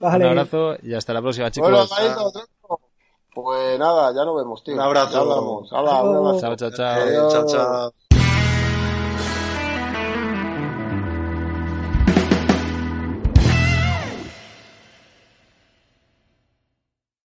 Un 0.00 0.22
abrazo 0.22 0.76
y 0.82 0.94
hasta 0.94 1.14
la 1.14 1.22
próxima, 1.22 1.50
chicos. 1.50 1.90
pues 3.32 3.78
nada, 3.78 4.12
ya 4.14 4.24
nos 4.24 4.36
vemos, 4.36 4.62
tío. 4.64 4.74
Un 4.74 4.80
abrazo. 4.80 5.20
hablamos. 5.20 6.40
Chao, 6.40 6.56
chao, 6.56 6.70
chao. 6.70 7.30
chao, 7.30 7.46
chao. 7.46 7.92